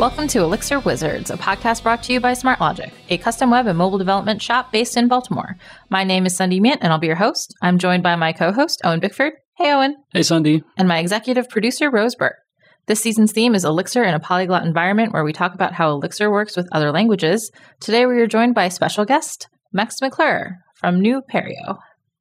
[0.00, 3.76] Welcome to Elixir Wizards, a podcast brought to you by SmartLogic, a custom web and
[3.76, 5.58] mobile development shop based in Baltimore.
[5.90, 7.54] My name is Sundi Myint, and I'll be your host.
[7.60, 9.34] I'm joined by my co-host, Owen Bickford.
[9.58, 9.96] Hey, Owen.
[10.14, 10.62] Hey, Sundi.
[10.78, 12.38] And my executive producer, Rose Burke.
[12.86, 16.30] This season's theme is Elixir in a polyglot environment where we talk about how Elixir
[16.30, 17.52] works with other languages.
[17.78, 21.76] Today we are joined by a special guest, Max McClure from New Aperio.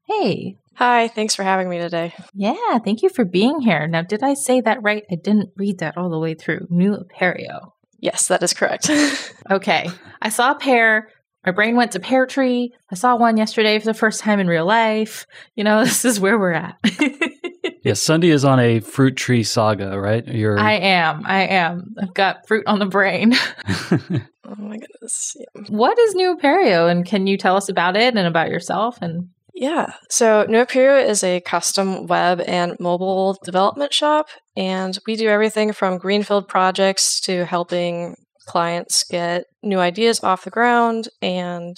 [0.06, 0.58] Hey.
[0.80, 2.14] Hi, thanks for having me today.
[2.34, 3.86] Yeah, thank you for being here.
[3.86, 5.04] Now, did I say that right?
[5.12, 6.68] I didn't read that all the way through.
[6.70, 7.74] New Aperio.
[8.00, 8.90] Yes, that is correct.
[9.52, 9.90] okay.
[10.22, 11.10] I saw a pear.
[11.46, 12.72] My brain went to pear tree.
[12.90, 15.26] I saw one yesterday for the first time in real life.
[15.54, 16.78] You know, this is where we're at.
[16.86, 20.26] yeah, Sundi is on a fruit tree saga, right?
[20.26, 21.24] You're I am.
[21.26, 21.94] I am.
[22.02, 23.34] I've got fruit on the brain.
[23.34, 25.36] oh my goodness.
[25.36, 25.62] Yeah.
[25.68, 29.28] What is New Aperio and can you tell us about it and about yourself and
[29.60, 29.92] yeah.
[30.10, 35.98] So New is a custom web and mobile development shop, and we do everything from
[35.98, 38.16] greenfield projects to helping
[38.48, 41.10] clients get new ideas off the ground.
[41.22, 41.76] And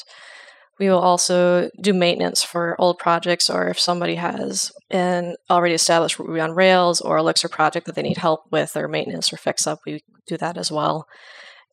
[0.80, 6.19] we will also do maintenance for old projects, or if somebody has an already established
[6.19, 9.66] Ruby on Rails or Elixir project that they need help with or maintenance or fix
[9.66, 11.08] up, we do that as well.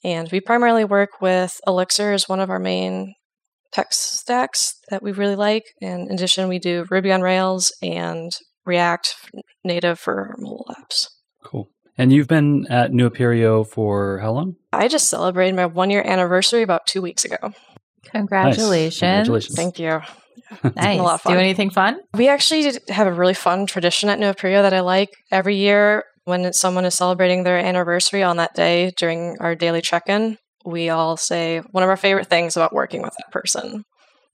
[0.03, 3.15] And we primarily work with Elixir as one of our main
[3.79, 5.65] tech stacks that we really like.
[5.81, 8.33] And in addition, we do Ruby on Rails and
[8.67, 9.15] React
[9.65, 11.07] Native for mobile apps.
[11.45, 11.69] Cool.
[11.97, 14.57] And you've been at New Aperio for how long?
[14.73, 17.53] I just celebrated my one year anniversary about two weeks ago.
[18.13, 19.03] Congratulations.
[19.03, 19.27] Nice.
[19.27, 19.57] Congratulations.
[19.57, 20.01] Thank you.
[20.77, 20.99] nice.
[20.99, 21.35] A lot of fun.
[21.35, 21.99] Do anything fun?
[22.15, 25.11] We actually have a really fun tradition at New Aperio that I like.
[25.31, 30.09] Every year, when someone is celebrating their anniversary on that day during our daily check
[30.09, 33.85] in, we all say one of our favorite things about working with that person.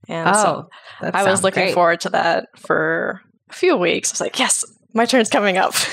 [0.08, 0.68] And oh,
[1.00, 1.74] so I was looking great.
[1.74, 4.10] forward to that for a few weeks.
[4.10, 5.74] I was like, yes, my turn's coming up.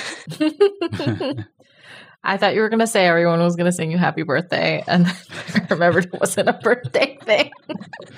[2.23, 4.83] I thought you were going to say everyone was going to sing you happy birthday.
[4.87, 5.07] And
[5.55, 7.51] I remembered it wasn't a birthday thing.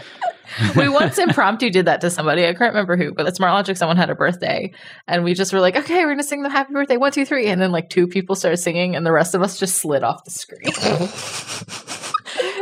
[0.76, 2.44] we once impromptu did that to somebody.
[2.44, 4.74] I can't remember who, but at Smart Logic, someone had a birthday.
[5.08, 6.98] And we just were like, okay, we're going to sing them happy birthday.
[6.98, 7.48] One, two, three.
[7.48, 10.26] And then like two people started singing, and the rest of us just slid off
[10.26, 11.90] the screen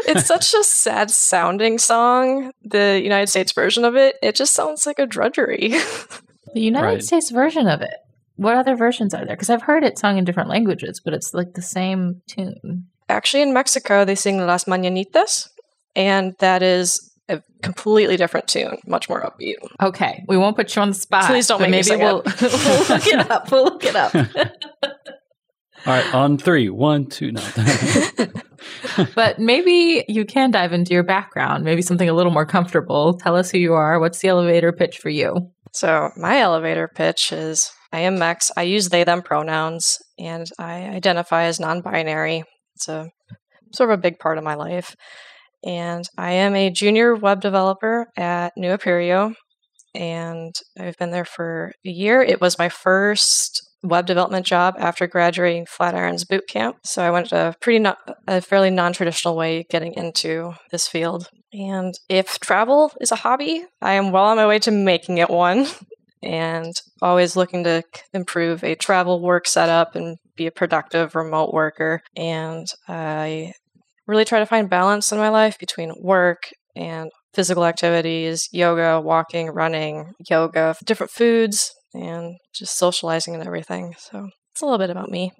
[0.07, 2.51] it's such a sad sounding song.
[2.63, 5.69] The United States version of it, it just sounds like a drudgery.
[6.53, 7.03] the United right.
[7.03, 7.95] States version of it.
[8.35, 9.35] What other versions are there?
[9.35, 12.87] Because I've heard it sung in different languages, but it's like the same tune.
[13.09, 15.49] Actually, in Mexico, they sing Las Mañanitas,
[15.95, 19.55] and that is a completely different tune, much more upbeat.
[19.81, 21.25] Okay, we won't put you on the spot.
[21.25, 23.51] Please don't make maybe me we'll, we'll look it up.
[23.51, 24.15] We'll look it up.
[25.85, 27.41] All right, on three, one, two, no.
[29.15, 33.17] but maybe you can dive into your background, maybe something a little more comfortable.
[33.17, 33.99] Tell us who you are.
[33.99, 35.51] What's the elevator pitch for you?
[35.73, 38.51] So, my elevator pitch is I am Max.
[38.55, 42.43] I use they, them pronouns, and I identify as non binary.
[42.75, 43.09] It's a
[43.73, 44.95] sort of a big part of my life.
[45.63, 49.33] And I am a junior web developer at New Aperio,
[49.93, 52.21] and I've been there for a year.
[52.21, 56.77] It was my first web development job after graduating Flatirons boot camp.
[56.83, 57.95] So I went a pretty no-
[58.27, 61.27] a fairly non-traditional way getting into this field.
[61.53, 65.29] And if travel is a hobby, I am well on my way to making it
[65.29, 65.67] one.
[66.23, 67.83] and always looking to
[68.13, 72.01] improve a travel work setup and be a productive remote worker.
[72.15, 73.53] And I
[74.07, 79.47] really try to find balance in my life between work and physical activities, yoga, walking,
[79.49, 83.93] running, yoga, different foods, and just socializing and everything.
[83.97, 85.31] So it's a little bit about me.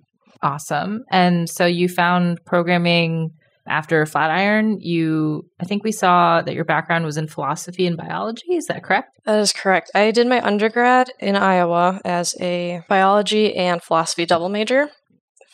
[0.42, 1.04] Awesome.
[1.12, 3.32] And so you found programming
[3.68, 4.78] after Flatiron.
[4.80, 8.56] You, I think we saw that your background was in philosophy and biology.
[8.56, 9.10] Is that correct?
[9.26, 9.92] That is correct.
[9.94, 14.90] I did my undergrad in Iowa as a biology and philosophy double major.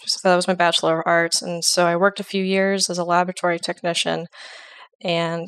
[0.05, 1.41] So that was my Bachelor of Arts.
[1.41, 4.27] And so I worked a few years as a laboratory technician
[5.03, 5.47] and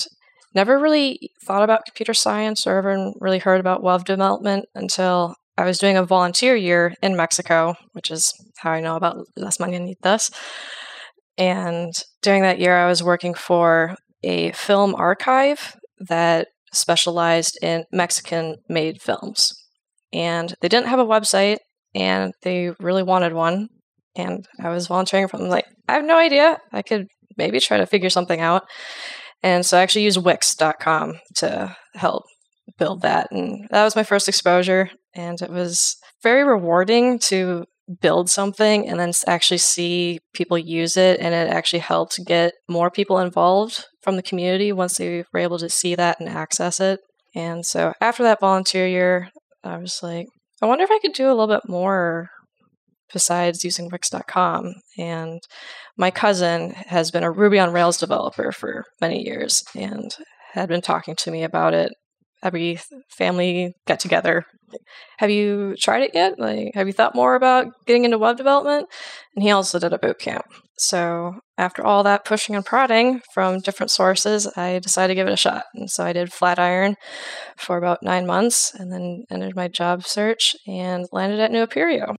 [0.54, 5.66] never really thought about computer science or ever really heard about web development until I
[5.66, 10.32] was doing a volunteer year in Mexico, which is how I know about Las Mañanitas.
[11.38, 11.92] And
[12.22, 15.76] during that year, I was working for a film archive
[16.08, 19.52] that specialized in Mexican made films.
[20.14, 21.58] And they didn't have a website,
[21.94, 23.68] and they really wanted one.
[24.16, 25.50] And I was volunteering them.
[25.50, 26.58] Like, I have no idea.
[26.72, 28.64] I could maybe try to figure something out.
[29.44, 32.24] And so I actually used Wix.com to help
[32.78, 33.28] build that.
[33.32, 34.90] And that was my first exposure.
[35.16, 37.66] And it was very rewarding to
[38.02, 41.20] build something and then actually see people use it.
[41.20, 45.58] And it actually helped get more people involved from the community once they were able
[45.60, 47.00] to see that and access it.
[47.36, 49.30] And so after that volunteer year,
[49.64, 50.28] I was like,
[50.62, 52.30] I wonder if I could do a little bit more
[53.12, 54.76] besides using Wix.com.
[54.98, 55.42] And
[55.98, 60.16] my cousin has been a Ruby on Rails developer for many years and
[60.54, 61.92] had been talking to me about it
[62.44, 64.46] every family get together.
[65.18, 66.40] Have you tried it yet?
[66.40, 68.88] Like, have you thought more about getting into web development?
[69.36, 70.46] And he also did a boot camp.
[70.78, 75.34] So after all that pushing and prodding from different sources, I decided to give it
[75.34, 75.66] a shot.
[75.74, 76.96] And so I did Flatiron
[77.58, 82.16] for about nine months and then ended my job search and landed at New Aperio.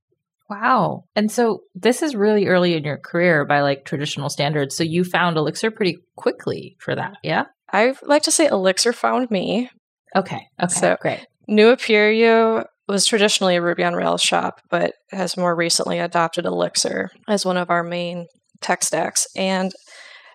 [0.50, 1.05] Wow.
[1.14, 4.76] And so this is really early in your career by like traditional standards.
[4.76, 7.44] So you found Elixir pretty quickly for that, yeah?
[7.73, 9.70] I like to say Elixir found me.
[10.17, 10.47] Okay.
[10.62, 10.73] Okay.
[10.73, 11.27] So great.
[11.49, 17.11] New Aperio was traditionally a Ruby on Rails shop, but has more recently adopted Elixir
[17.29, 18.27] as one of our main
[18.61, 19.27] tech stacks.
[19.37, 19.73] And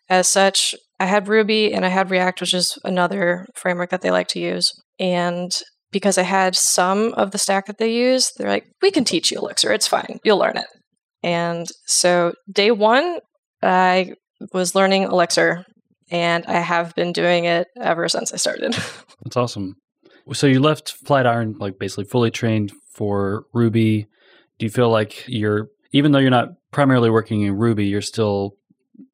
[0.09, 4.11] as such, I had Ruby and I had React, which is another framework that they
[4.11, 4.71] like to use.
[4.99, 5.51] And
[5.91, 9.31] because I had some of the stack that they use, they're like, we can teach
[9.31, 9.71] you Elixir.
[9.71, 10.19] It's fine.
[10.23, 10.67] You'll learn it.
[11.23, 13.19] And so day one,
[13.61, 14.13] I
[14.53, 15.65] was learning Elixir
[16.11, 18.73] and I have been doing it ever since I started.
[19.23, 19.77] That's awesome.
[20.33, 24.07] So you left Flatiron like basically fully trained for Ruby.
[24.57, 28.55] Do you feel like you're even though you're not primarily working in Ruby, you're still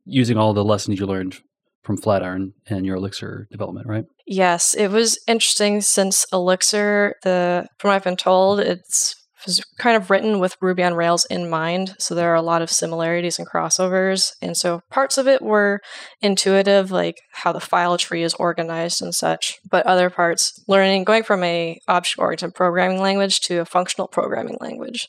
[0.05, 1.41] using all the lessons you learned
[1.83, 4.05] from Flatiron and your Elixir development, right?
[4.25, 9.15] Yes, it was interesting since Elixir, the from what I've been told, it's
[9.45, 11.95] was kind of written with Ruby on Rails in mind.
[11.99, 14.31] So there are a lot of similarities and crossovers.
[14.41, 15.79] And so parts of it were
[16.21, 19.57] intuitive, like how the file tree is organized and such.
[19.69, 24.57] But other parts, learning, going from a object oriented programming language to a functional programming
[24.59, 25.07] language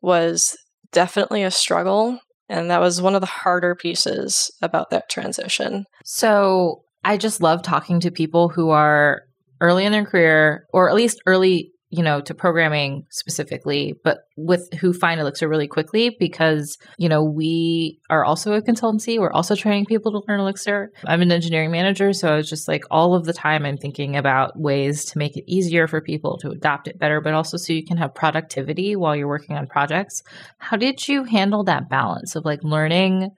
[0.00, 0.56] was
[0.92, 2.18] definitely a struggle.
[2.48, 5.84] And that was one of the harder pieces about that transition.
[6.04, 9.22] So I just love talking to people who are
[9.60, 14.68] early in their career, or at least early you know, to programming specifically, but with
[14.74, 19.18] who find Elixir really quickly because, you know, we are also a consultancy.
[19.18, 20.90] We're also training people to learn Elixir.
[21.06, 22.12] I'm an engineering manager.
[22.12, 25.38] So I was just like all of the time I'm thinking about ways to make
[25.38, 28.94] it easier for people to adopt it better, but also so you can have productivity
[28.94, 30.22] while you're working on projects.
[30.58, 33.30] How did you handle that balance of like learning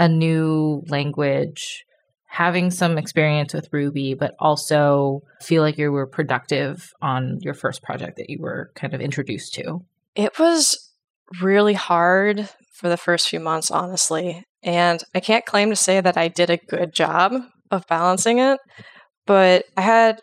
[0.00, 1.84] a new language?
[2.34, 7.80] Having some experience with Ruby, but also feel like you were productive on your first
[7.80, 9.84] project that you were kind of introduced to?
[10.16, 10.76] It was
[11.40, 14.42] really hard for the first few months, honestly.
[14.64, 17.34] And I can't claim to say that I did a good job
[17.70, 18.58] of balancing it,
[19.26, 20.20] but I had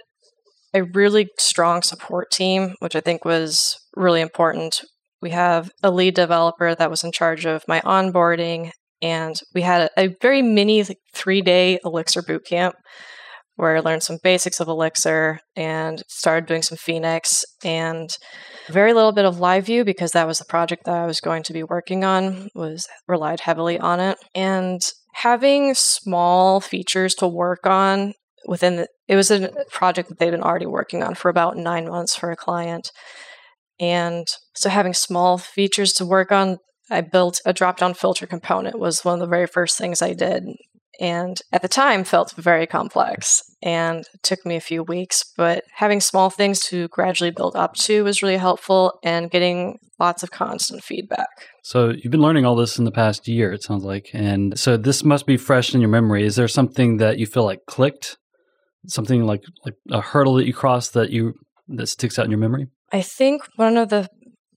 [0.73, 4.81] a really strong support team, which I think was really important.
[5.21, 9.89] We have a lead developer that was in charge of my onboarding and we had
[9.97, 12.75] a, a very mini like, three day Elixir boot camp
[13.55, 18.09] where I learned some basics of Elixir and started doing some Phoenix and
[18.69, 21.43] very little bit of live view because that was the project that I was going
[21.43, 24.17] to be working on was relied heavily on it.
[24.33, 24.81] And
[25.13, 28.13] having small features to work on
[28.47, 31.87] within the, it was a project that they'd been already working on for about 9
[31.87, 32.91] months for a client.
[33.79, 34.25] And
[34.55, 36.57] so having small features to work on
[36.91, 40.13] I built a drop down filter component was one of the very first things I
[40.13, 40.43] did.
[40.99, 45.99] And at the time felt very complex and took me a few weeks, but having
[45.99, 50.83] small things to gradually build up to was really helpful and getting lots of constant
[50.83, 51.27] feedback.
[51.63, 54.09] So you've been learning all this in the past year, it sounds like.
[54.13, 56.23] And so this must be fresh in your memory.
[56.23, 58.17] Is there something that you feel like clicked?
[58.87, 61.33] Something like like a hurdle that you crossed that you
[61.67, 62.67] that sticks out in your memory?
[62.91, 64.09] I think one of the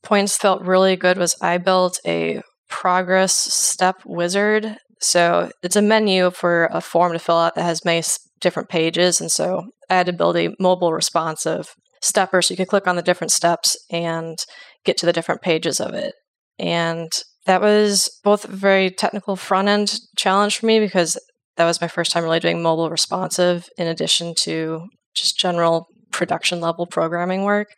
[0.04, 4.76] points felt really good was I built a progress step wizard.
[5.00, 8.02] So it's a menu for a form to fill out that has many
[8.40, 9.20] different pages.
[9.20, 12.96] And so I had to build a mobile responsive stepper so you could click on
[12.96, 14.38] the different steps and
[14.84, 16.14] get to the different pages of it.
[16.58, 17.10] And
[17.46, 21.18] that was both a very technical front end challenge for me because
[21.56, 26.60] that was my first time really doing mobile responsive in addition to just general production
[26.60, 27.68] level programming work.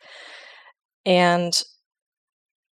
[1.05, 1.53] And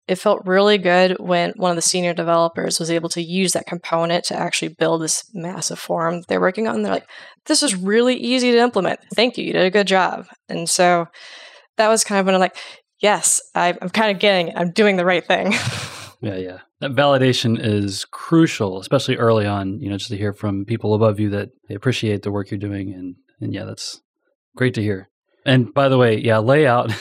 [0.07, 3.65] it felt really good when one of the senior developers was able to use that
[3.65, 6.83] component to actually build this massive form they're working on.
[6.83, 7.09] They're like,
[7.45, 9.00] this is really easy to implement.
[9.15, 9.45] Thank you.
[9.45, 10.27] You did a good job.
[10.47, 11.07] And so
[11.77, 12.57] that was kind of when I'm like,
[13.00, 14.55] yes, I, am kind of getting it.
[14.55, 15.51] I'm doing the right thing.
[16.21, 16.59] yeah, yeah.
[16.81, 21.19] That validation is crucial, especially early on, you know, just to hear from people above
[21.19, 22.93] you that they appreciate the work you're doing.
[22.93, 24.01] And, and yeah, that's
[24.55, 25.09] great to hear.
[25.47, 26.91] And by the way, yeah, layout,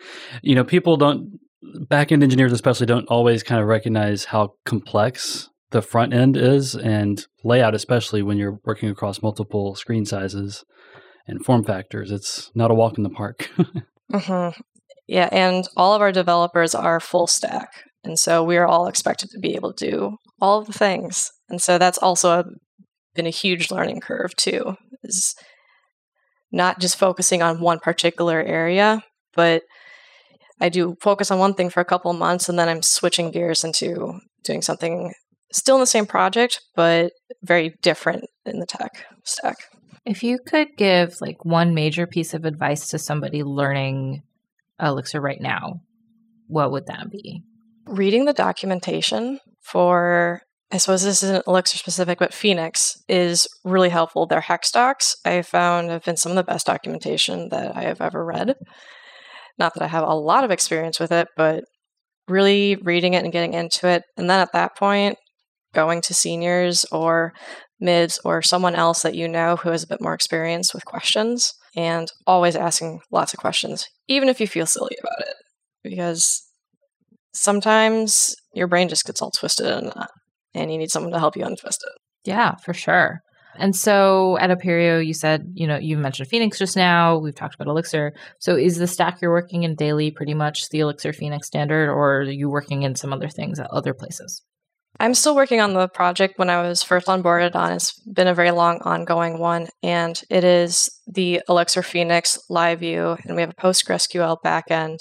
[0.42, 5.82] you know, people don't back-end engineers especially don't always kind of recognize how complex the
[5.82, 10.64] front end is and layout especially when you're working across multiple screen sizes
[11.26, 13.50] and form factors it's not a walk in the park
[14.12, 14.60] mm-hmm.
[15.06, 17.70] yeah and all of our developers are full stack
[18.04, 21.30] And so we are all expected to be able to do all of the things.
[21.48, 22.44] And so that's also a,
[23.14, 24.76] been a huge learning curve too.
[25.02, 25.34] Is
[26.52, 29.02] not just focusing on one particular area,
[29.34, 29.62] but
[30.60, 33.30] I do focus on one thing for a couple of months and then I'm switching
[33.30, 35.14] gears into doing something
[35.52, 37.12] still in the same project, but
[37.42, 39.56] very different in the tech stack.
[40.04, 44.22] If you could give like one major piece of advice to somebody learning
[44.80, 45.80] Elixir right now,
[46.46, 47.42] what would that be?
[47.86, 54.26] Reading the documentation for, I suppose this isn't Elixir specific, but Phoenix is really helpful.
[54.26, 58.00] Their hex docs I found have been some of the best documentation that I have
[58.00, 58.56] ever read.
[59.60, 61.62] Not that I have a lot of experience with it, but
[62.26, 64.02] really reading it and getting into it.
[64.16, 65.16] And then at that point,
[65.74, 67.32] going to seniors or
[67.80, 71.52] mids or someone else that you know who has a bit more experience with questions
[71.76, 75.34] and always asking lots of questions, even if you feel silly about it.
[75.84, 76.42] Because
[77.32, 80.06] sometimes your brain just gets all twisted in that, uh,
[80.54, 82.28] and you need someone to help you untwist it.
[82.28, 83.20] Yeah, for sure.
[83.56, 87.18] And so at Aperio, you said, you know, you mentioned Phoenix just now.
[87.18, 88.12] We've talked about Elixir.
[88.38, 92.18] So is the stack you're working in daily pretty much the Elixir Phoenix standard, or
[92.18, 94.42] are you working in some other things at other places?
[94.98, 97.72] I'm still working on the project when I was first onboarded on.
[97.72, 103.16] It's been a very long ongoing one, and it is the Elixir Phoenix live view,
[103.24, 104.98] and we have a PostgreSQL backend.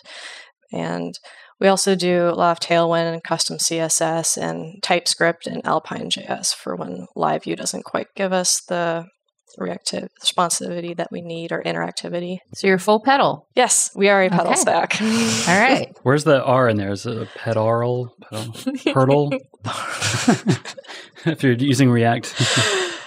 [0.71, 1.13] And
[1.59, 6.75] we also do a lot of Tailwind and custom CSS and TypeScript and Alpine.js for
[6.75, 9.05] when live view doesn't quite give us the
[9.57, 12.37] reactive responsivity that we need or interactivity.
[12.53, 13.45] So you're full PETAL.
[13.55, 14.55] Yes, we are a PETAL Okay.
[14.55, 15.01] stack.
[15.01, 15.07] All
[15.59, 15.97] right.
[16.03, 16.91] Where's the R in there?
[16.91, 18.15] Is it a pedal?
[18.31, 18.55] Pedal?
[18.93, 19.31] Hurdle?
[21.25, 22.33] if you're using React.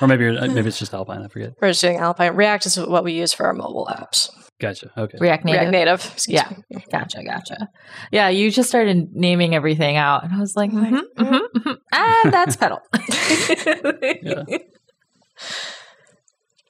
[0.03, 1.55] Or maybe maybe it's just Alpine, I forget.
[1.61, 2.35] We're just doing Alpine.
[2.35, 4.29] React is what we use for our mobile apps.
[4.61, 4.91] Gotcha.
[4.97, 5.17] Okay.
[5.21, 5.61] React Native.
[5.61, 6.11] React Native.
[6.13, 6.53] Excuse Yeah.
[6.71, 6.85] me.
[6.93, 7.69] Gotcha, gotcha.
[8.11, 11.73] Yeah, you just started naming everything out, and I was like, mm-hmm, mm-hmm, mm-hmm.
[11.93, 12.81] ah, that's PETAL.
[14.23, 14.59] Yeah.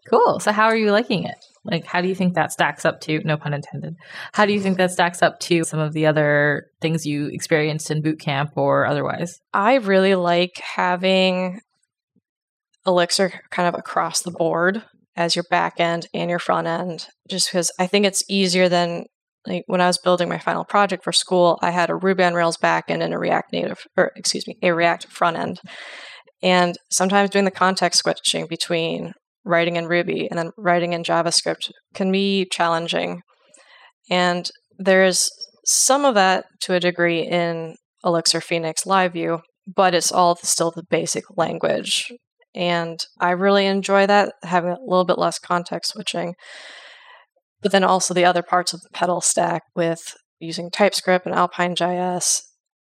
[0.09, 0.41] Cool.
[0.41, 1.37] So, how are you liking it?
[1.65, 3.21] Like, how do you think that stacks up to?
[3.25, 3.95] No pun intended.
[4.33, 7.91] How do you think that stacks up to some of the other things you experienced
[7.91, 9.41] in boot camp or otherwise?
[9.55, 11.61] I really like having
[12.87, 14.83] Elixir kind of across the board
[15.17, 19.05] as your back end and your front end, just because I think it's easier than
[19.47, 22.35] like when I was building my final project for school, I had a Ruby on
[22.35, 25.61] Rails back end and a React Native, or excuse me, a React front end.
[26.43, 29.12] And sometimes doing the context switching between
[29.45, 33.23] writing in Ruby and then writing in JavaScript can be challenging.
[34.11, 34.49] And
[34.79, 35.31] there's
[35.65, 40.71] some of that to a degree in Elixir Phoenix Live View, but it's all still
[40.71, 42.12] the basic language.
[42.55, 46.35] And I really enjoy that, having a little bit less context switching.
[47.63, 52.43] But then also the other parts of the PETAL stack with using TypeScript and Alpine.js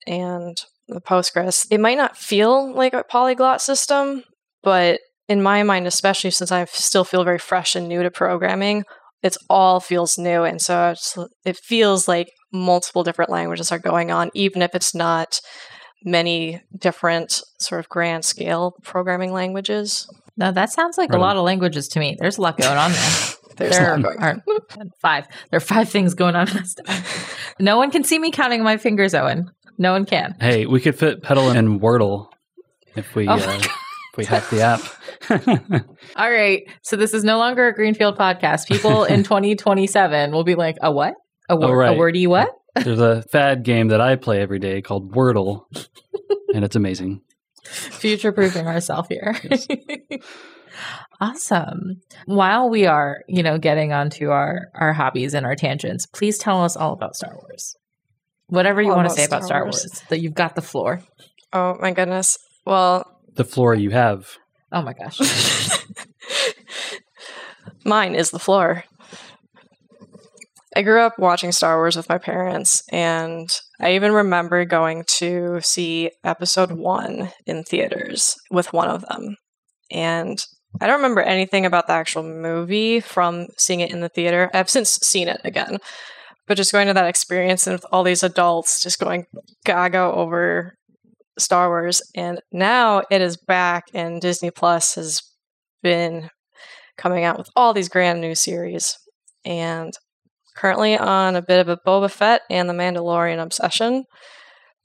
[0.06, 1.66] and the Postgres.
[1.70, 4.22] It might not feel like a polyglot system,
[4.62, 8.84] but in my mind, especially since I still feel very fresh and new to programming,
[9.22, 10.44] it's all feels new.
[10.44, 10.94] And so
[11.44, 15.40] it feels like multiple different languages are going on, even if it's not
[16.04, 20.08] many different sort of grand scale programming languages.
[20.36, 22.16] No, that sounds like Right a lot of languages to me.
[22.18, 23.10] There's a lot going on there.
[23.56, 24.42] There's there lot going on.
[24.78, 25.26] are five.
[25.50, 27.04] There are five things going on in this stack.
[27.58, 29.50] No one can see me counting my fingers, Owen.
[29.78, 30.36] No one can.
[30.40, 32.28] Hey, we could fit PETAL and Wordle
[32.94, 34.80] if we Oh uh, if we hack the app.
[36.16, 36.62] All right.
[36.82, 38.68] So this is no longer a Greenfield podcast.
[38.68, 41.14] People in 2027 will be like, a what?
[41.48, 41.96] A, wor- Oh, right.
[41.96, 42.48] a wordy what?
[42.84, 45.64] There's a fad game that I play every day called Wordle,
[46.54, 47.20] and it's amazing.
[47.64, 49.34] Future proofing ourselves here.
[49.50, 49.66] Yes.
[51.20, 52.00] awesome.
[52.26, 56.62] While we are, you know, getting onto our our hobbies and our tangents, please tell
[56.64, 57.74] us all about Star Wars.
[58.46, 59.86] Whatever you All want to about say about Star Star Wars.
[59.90, 60.02] Wars.
[60.08, 61.02] That you've got the floor.
[61.52, 62.38] Oh my goodness.
[62.64, 63.04] Well,
[63.34, 64.36] The floor you have.
[64.70, 65.18] Oh my gosh.
[67.84, 68.84] Mine is the floor.
[70.78, 73.48] I grew up watching Star Wars with my parents, and
[73.80, 79.34] I even remember going to see episode one in theaters with one of them.
[79.90, 80.38] And
[80.80, 84.52] I don't remember anything about the actual movie from seeing it in the theater.
[84.54, 85.78] I've since seen it again.
[86.46, 89.26] But just going to that experience and with all these adults just going
[89.64, 90.76] gaga over
[91.40, 92.02] Star Wars.
[92.14, 95.22] And now it is back, and Disney Plus has
[95.82, 96.30] been
[96.96, 98.96] coming out with all these grand new series.
[99.44, 99.92] And
[100.58, 104.04] currently on a bit of a Boba Fett and the Mandalorian obsession.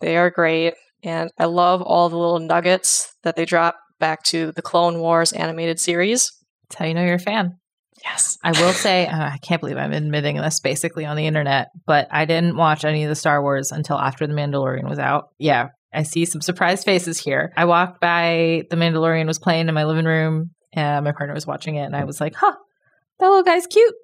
[0.02, 0.76] They are great.
[1.04, 5.34] And I love all the little nuggets that they drop back to the Clone Wars
[5.34, 6.32] animated series.
[6.64, 7.58] That's how you know you're a fan.
[8.06, 8.38] Yes.
[8.44, 12.08] I will say, uh, I can't believe I'm admitting this basically on the internet, but
[12.12, 15.30] I didn't watch any of the Star Wars until after The Mandalorian was out.
[15.40, 17.52] Yeah, I see some surprised faces here.
[17.58, 21.48] I walked by, The Mandalorian was playing in my living room, and my partner was
[21.48, 22.56] watching it, and I was like, huh,
[23.20, 23.96] that little guy's cute.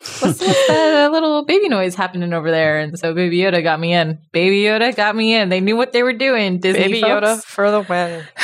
[0.00, 2.78] What's, what's that uh, little baby noise happening over there?
[2.78, 4.18] And so Baby Yoda got me in.
[4.32, 5.48] Baby Yoda got me in.
[5.48, 6.60] They knew what they were doing.
[6.60, 7.26] Disney Baby folks.
[7.26, 8.24] Yoda for the win.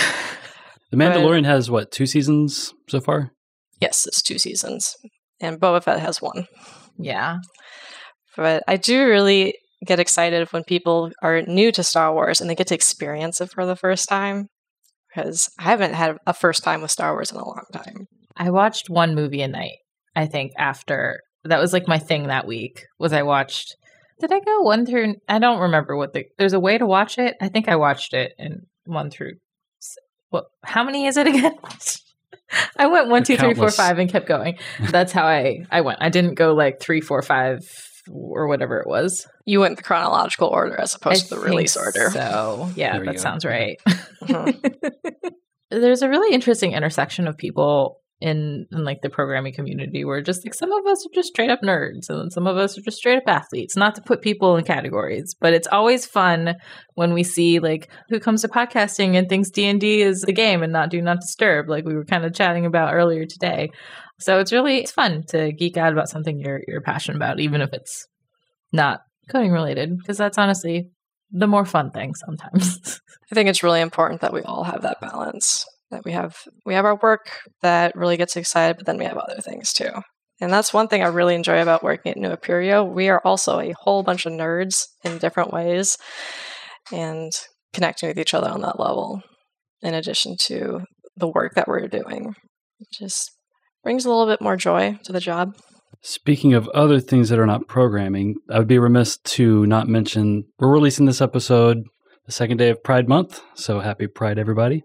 [0.90, 3.32] The Mandalorian has what two seasons so far?
[3.80, 4.94] Yes, it's two seasons,
[5.40, 6.46] and Boba Fett has one.
[6.98, 7.38] Yeah.
[8.36, 9.54] But I do really
[9.86, 13.50] get excited when people are new to Star Wars and they get to experience it
[13.50, 14.48] for the first time.
[15.08, 18.06] Because I haven't had a first time with Star Wars in a long time.
[18.36, 19.78] I watched one movie a night.
[20.14, 23.76] I think after that was like my thing that week was I watched.
[24.20, 25.16] Did I go one through?
[25.28, 26.24] I don't remember what the.
[26.38, 27.34] There's a way to watch it.
[27.40, 29.32] I think I watched it in one through.
[30.30, 30.44] What?
[30.64, 31.54] How many is it again?
[32.76, 34.58] I went one, two, three, four, five, and kept going.
[34.78, 35.98] That's how I I went.
[36.00, 37.60] I didn't go like three, four, five,
[38.10, 39.26] or whatever it was.
[39.46, 42.10] You went the chronological order as opposed I to the release order.
[42.10, 43.20] So yeah, There that go.
[43.20, 43.80] sounds right.
[44.22, 44.74] Mhm.
[45.70, 50.46] There's a really interesting intersection of people in, in like the programming community where just
[50.46, 52.98] like some of us are just straight up nerds and some of us are just
[52.98, 53.76] straight up athletes.
[53.76, 56.54] Not to put people in categories, but it's always fun
[56.94, 60.32] when we see like who comes to podcasting and thinks D and D is the
[60.32, 63.70] game and not do not disturb, like we were kind of chatting about earlier today.
[64.20, 67.60] So it's really it's fun to geek out about something you're you're passionate about, even
[67.60, 68.06] if it's
[68.72, 69.00] not
[69.30, 70.90] coding related, because that's honestly
[71.32, 73.00] the more fun thing sometimes.
[73.32, 75.66] I think it's really important that we all have that balance.
[75.92, 77.30] That we have we have our work
[77.60, 79.90] that really gets excited, but then we have other things too.
[80.40, 82.84] And that's one thing I really enjoy about working at New Aperio.
[82.84, 85.96] We are also a whole bunch of nerds in different ways
[86.90, 87.30] and
[87.72, 89.22] connecting with each other on that level,
[89.82, 90.80] in addition to
[91.16, 92.34] the work that we're doing.
[92.80, 93.30] It just
[93.84, 95.54] brings a little bit more joy to the job.
[96.00, 100.44] Speaking of other things that are not programming, I would be remiss to not mention
[100.58, 101.84] we're releasing this episode
[102.26, 103.42] the second day of Pride Month.
[103.54, 104.82] So happy Pride, everybody.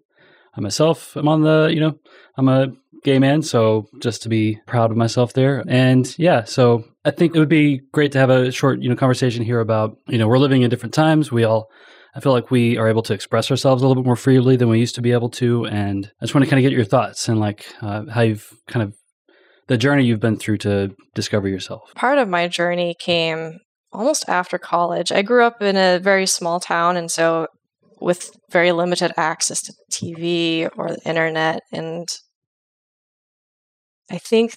[0.58, 2.00] I myself am on the, you know,
[2.36, 2.68] I'm a
[3.04, 5.64] gay man, so just to be proud of myself there.
[5.68, 8.96] And yeah, so I think it would be great to have a short, you know,
[8.96, 11.32] conversation here about, you know, we're living in different times.
[11.32, 11.70] We all
[12.16, 14.70] I feel like we are able to express ourselves a little bit more freely than
[14.70, 15.66] we used to be able to.
[15.68, 18.50] And I just want to kind of get your thoughts and like uh, how you've
[18.68, 18.96] kind of
[19.68, 21.94] the journey you've been through to discover yourself.
[21.94, 23.60] part of my journey came
[23.92, 25.12] almost after college.
[25.12, 27.48] I grew up in a very small town, and so
[28.00, 32.08] with very limited access to TV or the internet, and
[34.10, 34.56] I think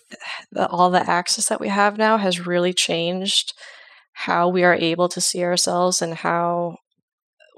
[0.53, 3.53] that all the access that we have now has really changed
[4.13, 6.77] how we are able to see ourselves and how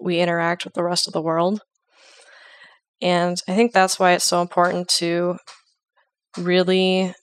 [0.01, 1.61] we interact with the rest of the world.
[3.01, 5.37] And I think that's why it's so important to
[6.39, 7.15] really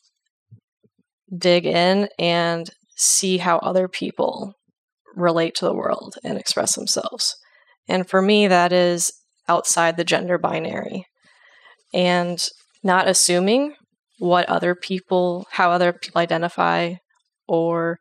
[1.35, 4.53] dig in and see how other people
[5.15, 7.35] relate to the world and express themselves.
[7.89, 9.11] And for me, that is
[9.47, 11.05] outside the gender binary
[11.93, 12.47] and
[12.83, 13.73] not assuming
[14.19, 16.93] what other people, how other people identify
[17.47, 17.97] or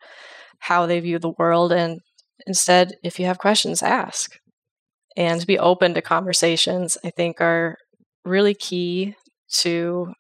[0.61, 1.73] how they view the world.
[1.73, 2.01] And
[2.47, 4.37] instead, if you have questions, ask.
[5.17, 7.77] And be open to conversations, I think, are
[8.25, 9.15] really key
[9.61, 10.13] to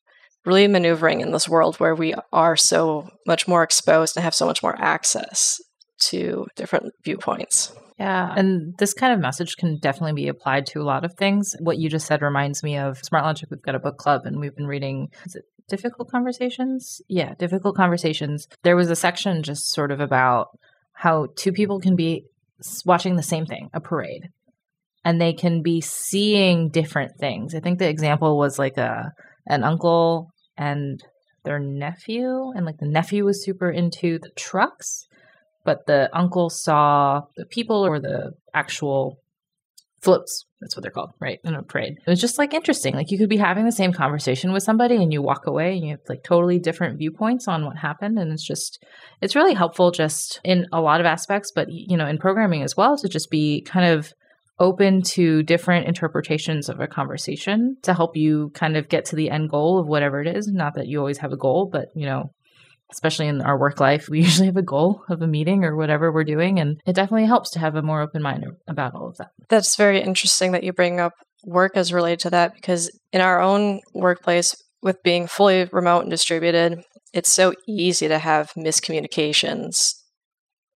[0.45, 4.47] really maneuvering in this world where we are so much more exposed and have so
[4.47, 5.59] much more access
[6.07, 7.73] to different viewpoints.
[7.99, 8.33] Yeah.
[8.37, 11.57] And this kind of message can definitely be applied to a lot of things.
[11.59, 13.49] What you just said reminds me of Smart Logic.
[13.51, 15.09] We've got a book club and we've been reading,
[15.69, 17.03] Difficult Conversations?
[17.09, 18.49] Yeah, Difficult Conversations.
[18.63, 20.49] There was a section just sort of about
[20.95, 22.25] how two people can be
[22.85, 24.29] watching the same thing, a parade,
[25.05, 27.55] and they can be seeing different things.
[27.55, 29.13] I think the example was like a
[29.47, 31.03] an uncle and
[31.45, 35.07] their nephew, and like the nephew was super into the trucks
[35.65, 39.19] but the uncle saw the people or the actual
[40.01, 40.45] floats.
[40.61, 41.39] That's what they're called, right?
[41.45, 41.99] In a parade.
[42.05, 42.95] It was just like interesting.
[42.95, 45.85] Like you could be having the same conversation with somebody and you walk away and
[45.85, 48.19] you have like totally different viewpoints on what happened.
[48.19, 48.85] And it's just,
[49.21, 52.77] it's really helpful just in a lot of aspects, but you know, in programming as
[52.77, 54.13] well to just be kind of
[54.61, 59.31] open to different interpretations of a conversation to help you kind of get to the
[59.31, 60.49] end goal of whatever it is.
[60.49, 62.33] Not that you always have a goal, but you know,
[62.91, 66.13] especially in our work life, we usually have a goal of a meeting or whatever
[66.13, 66.59] we're doing.
[66.59, 69.29] And it definitely helps to have a more open mind about all of that.
[69.49, 71.13] That's very interesting that you bring up
[71.45, 76.11] work as related to that because in our own workplace, with being fully remote and
[76.11, 79.95] distributed, it's so easy to have miscommunications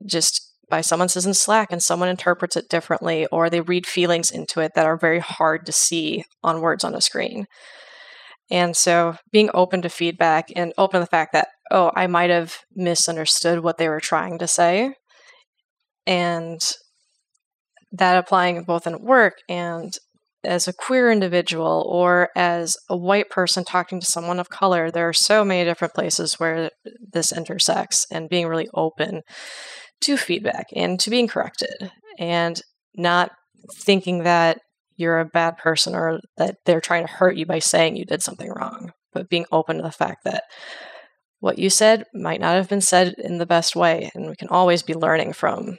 [0.05, 4.31] just by someone says in Slack and someone interprets it differently, or they read feelings
[4.31, 7.47] into it that are very hard to see on words on a screen.
[8.51, 12.31] And so being open to feedback and open to the fact that, oh, I might
[12.31, 14.95] have misunderstood what they were trying to say.
[16.07, 16.61] And
[17.93, 19.93] that applying both in work and
[20.45, 25.09] as a queer individual or as a white person talking to someone of color, there
[25.09, 26.71] are so many different places where
[27.13, 29.23] this intersects and being really open
[30.01, 32.61] to feedback and to being corrected and
[32.97, 33.31] not
[33.73, 34.59] thinking that
[34.97, 38.23] you're a bad person or that they're trying to hurt you by saying you did
[38.23, 40.45] something wrong, but being open to the fact that
[41.41, 44.11] what you said might not have been said in the best way.
[44.15, 45.79] And we can always be learning from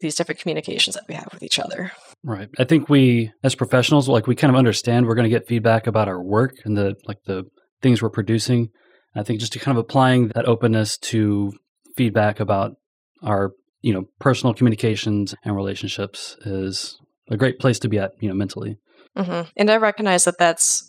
[0.00, 1.92] these different communications that we have with each other.
[2.24, 2.48] Right.
[2.58, 5.86] I think we as professionals like we kind of understand we're going to get feedback
[5.86, 7.44] about our work and the like the
[7.82, 8.70] things we're producing.
[9.14, 11.52] I think just to kind of applying that openness to
[11.96, 12.72] feedback about
[13.22, 16.98] our, you know, personal communications and relationships is
[17.30, 18.76] a great place to be at, you know, mentally.
[19.16, 19.48] Mm-hmm.
[19.56, 20.84] And I recognize that that's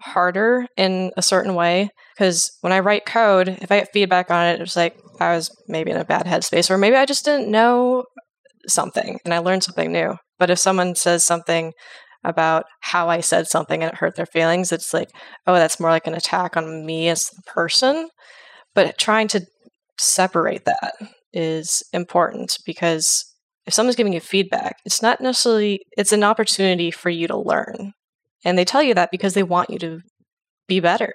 [0.00, 4.46] harder in a certain way because when I write code, if I get feedback on
[4.46, 7.50] it, it's like I was maybe in a bad headspace or maybe I just didn't
[7.50, 8.04] know
[8.66, 10.16] something and I learned something new.
[10.38, 11.72] But if someone says something
[12.24, 15.10] about how I said something and it hurt their feelings, it's like,
[15.46, 18.08] oh, that's more like an attack on me as a person.
[18.74, 19.46] But trying to
[19.98, 20.94] separate that
[21.32, 23.24] is important because
[23.66, 27.92] if someone's giving you feedback, it's not necessarily it's an opportunity for you to learn.
[28.44, 30.00] And they tell you that because they want you to
[30.68, 31.12] be better,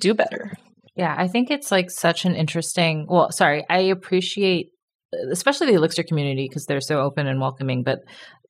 [0.00, 0.52] do better.
[0.94, 4.68] Yeah, I think it's like such an interesting, well, sorry, I appreciate
[5.30, 8.00] especially the Elixir community because they're so open and welcoming, but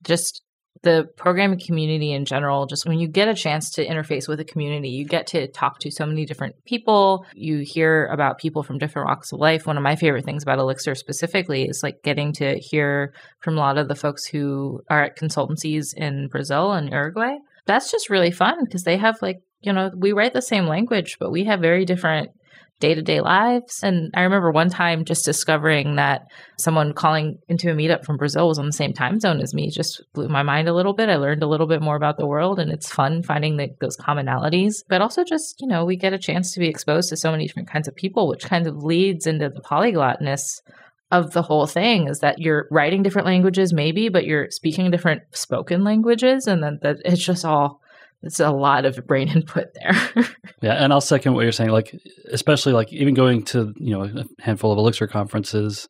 [0.03, 0.41] just
[0.81, 4.45] the programming community in general, just when you get a chance to interface with a
[4.45, 7.25] community, you get to talk to so many different people.
[7.33, 9.65] You hear about people from different walks of life.
[9.65, 13.59] One of my favorite things about Elixir specifically is like getting to hear from a
[13.59, 17.35] lot of the folks who are at consultancies in Brazil and Uruguay.
[17.65, 21.17] That's just really fun because they have like, you know, we write the same language,
[21.19, 22.31] but we have very different
[22.79, 23.81] day to day lives.
[23.83, 28.47] And I remember one time just discovering that someone calling into a meetup from Brazil
[28.47, 31.09] was on the same time zone as me just blew my mind a little bit.
[31.09, 33.97] I learned a little bit more about the world and it's fun finding the, those
[33.97, 34.83] commonalities.
[34.87, 37.47] But also just, you know, we get a chance to be exposed to so many
[37.47, 40.61] different kinds of people, which kind of leads into the polyglotness
[41.11, 45.23] of the whole thing is that you're writing different languages maybe but you're speaking different
[45.31, 47.81] spoken languages and then that it's just all
[48.21, 50.25] it's a lot of brain input there.
[50.61, 51.71] yeah, and I'll second what you're saying.
[51.71, 51.95] Like,
[52.31, 55.87] especially like even going to you know a handful of Elixir conferences,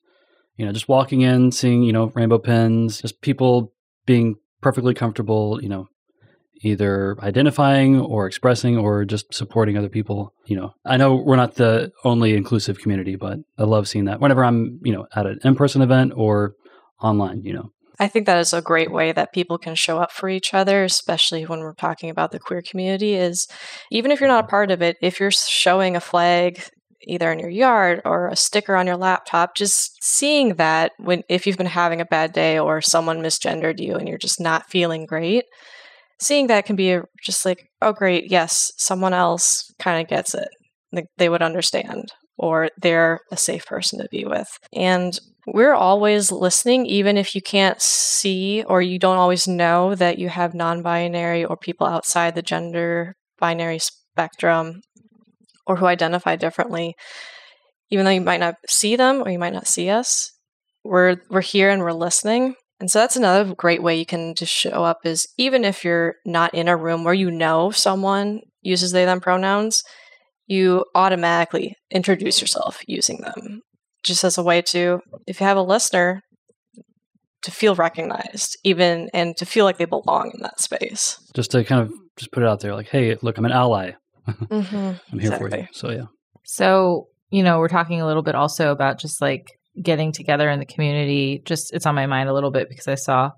[0.58, 3.74] you know, just walking in, seeing you know rainbow pens, just people
[4.06, 5.88] being perfectly comfortable, you know,
[6.62, 10.34] either identifying or expressing or just supporting other people.
[10.46, 14.20] You know, I know we're not the only inclusive community, but I love seeing that
[14.20, 16.56] whenever I'm you know at an in person event or
[17.02, 17.44] online.
[17.44, 17.72] You know.
[18.00, 20.84] I think that is a great way that people can show up for each other,
[20.86, 23.16] especially when we're talking about the queer community.
[23.16, 23.48] Is
[23.92, 24.52] even if you're not a mm-hmm.
[24.52, 26.64] part of it, if you're showing a flag
[27.04, 31.46] either in your yard or a sticker on your laptop, just seeing that when if
[31.46, 35.06] you've been having a bad day or someone misgendered you and you're just not feeling
[35.06, 35.46] great,
[36.20, 40.34] seeing that can be a, just like, oh great, yes, someone else kind of gets
[40.34, 40.50] it.
[40.92, 44.48] Like they would understand or they're a safe person to be with.
[44.74, 50.18] And we're always listening, even if you can't see or you don't always know that
[50.18, 54.82] you have non binary or people outside the gender binary spectrum
[55.68, 56.96] or who identify differently.
[57.92, 60.32] Even though you might not see them or you might not see us,
[60.84, 62.56] we're, we're here and we're listening.
[62.80, 66.16] And so that's another great way you can just show up is even if you're
[66.26, 69.84] not in a room where you know someone uses they them pronouns,
[70.50, 73.62] you automatically introduce yourself using them
[74.04, 76.22] just as a way to, if you have a listener,
[77.44, 81.18] to feel recognized, even and to feel like they belong in that space.
[81.34, 83.92] Just to kind of just put it out there, like, hey, look, I'm an ally.
[84.30, 84.76] Mm-hmm.
[85.12, 85.50] I'm here exactly.
[85.50, 85.68] for you.
[85.72, 86.06] So yeah.
[86.46, 89.48] So you know, we're talking a little bit also about just like
[89.82, 91.42] getting together in the community.
[91.46, 93.32] Just it's on my mind a little bit because I saw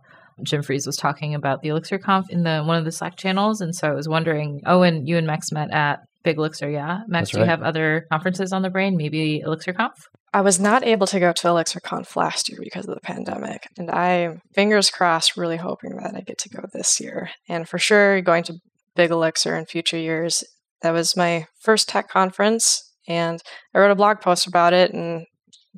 [0.44, 3.62] Jim Freeze was talking about the Elixir Conf in the one of the Slack channels,
[3.62, 4.62] and so I was wondering.
[4.66, 7.02] Oh, and you and Max met at Big Elixir, yeah.
[7.08, 7.44] Max, That's do right.
[7.44, 8.96] you have other conferences on the brain?
[8.96, 9.94] Maybe Elixir Conf?
[10.34, 13.92] I was not able to go to ElixirConf last year because of the pandemic, and
[13.92, 17.30] I fingers crossed, really hoping that I get to go this year.
[17.50, 18.56] And for sure, going to
[18.96, 20.44] Big Elixir in future years.
[20.82, 23.42] That was my first tech conference, and
[23.74, 25.26] I wrote a blog post about it and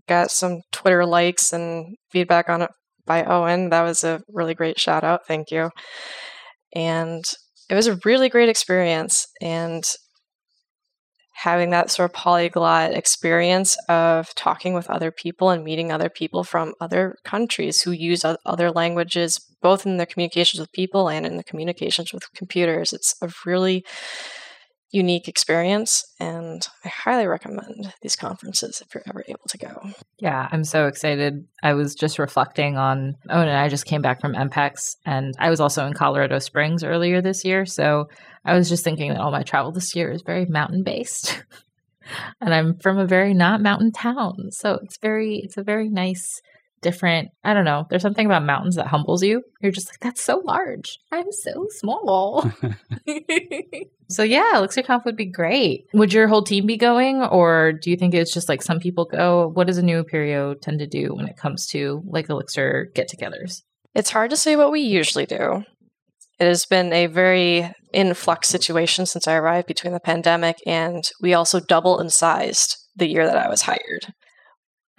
[0.08, 2.69] got some Twitter likes and feedback on it
[3.06, 3.69] by Owen.
[3.69, 5.21] That was a really great shout out.
[5.27, 5.69] Thank you.
[6.75, 7.23] And
[7.69, 9.27] it was a really great experience.
[9.41, 9.84] And
[11.43, 16.41] having that sort of polyglot experience of talking with other people and meeting other people
[16.45, 21.36] from other countries who use other languages, both in their communications with people and in
[21.36, 22.93] the communications with computers.
[22.93, 23.84] It's a really
[24.93, 26.06] unique experience.
[26.17, 29.89] And I highly recommend these conferences if you're ever able to go.
[30.19, 31.45] Yeah, I'm so excited.
[31.62, 35.49] I was just reflecting on, oh, and I just came back from EMPEX, and I
[35.49, 37.65] was also in Colorado Springs earlier this year.
[37.65, 38.08] So
[38.45, 41.43] I was just thinking that all my travel this year is very mountain based.
[42.41, 44.51] and I'm from a very not mountain town.
[44.51, 46.41] So it's very, it's a very nice
[46.84, 47.29] different.
[47.43, 47.88] I don't know.
[47.89, 49.41] There's something about mountains that humbles you.
[49.62, 50.99] You're just like, that's so large.
[51.12, 52.51] I'm so small.
[54.10, 55.86] so yeah, Elixir Conf would be great.
[55.93, 59.06] Would your whole team be going, or do you think it's just like some people
[59.06, 59.49] go?
[59.53, 63.63] What does a new Aperio tend to do when it comes to like Elixir get-togethers?
[63.95, 65.63] It's hard to say what we usually do.
[66.39, 71.34] It has been a very influx situation since I arrived between the pandemic, and we
[71.34, 74.13] also doubled in size the year that I was hired.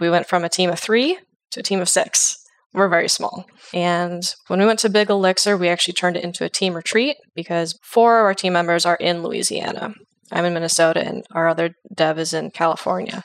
[0.01, 1.19] We went from a team of three
[1.53, 2.37] to a team of six.
[2.73, 3.47] We're very small.
[3.73, 7.17] And when we went to Big Elixir, we actually turned it into a team retreat
[7.35, 9.95] because four of our team members are in Louisiana.
[10.33, 13.23] I'm in Minnesota and our other dev is in California.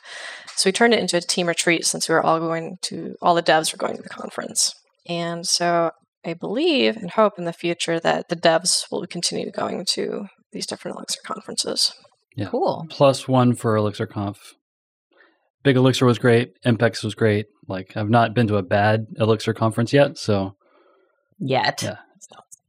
[0.54, 3.34] So we turned it into a team retreat since we were all going to, all
[3.34, 4.72] the devs were going to the conference.
[5.08, 5.90] And so
[6.24, 10.66] I believe and hope in the future that the devs will continue going to these
[10.66, 11.92] different Elixir conferences.
[12.36, 12.48] Yeah.
[12.48, 12.86] Cool.
[12.90, 14.54] Plus one for Elixir Conf.
[15.62, 16.52] Big Elixir was great.
[16.64, 17.46] EMPEX was great.
[17.68, 20.56] Like I've not been to a bad Elixir conference yet, so
[21.38, 21.82] Yet.
[21.82, 21.96] Yeah.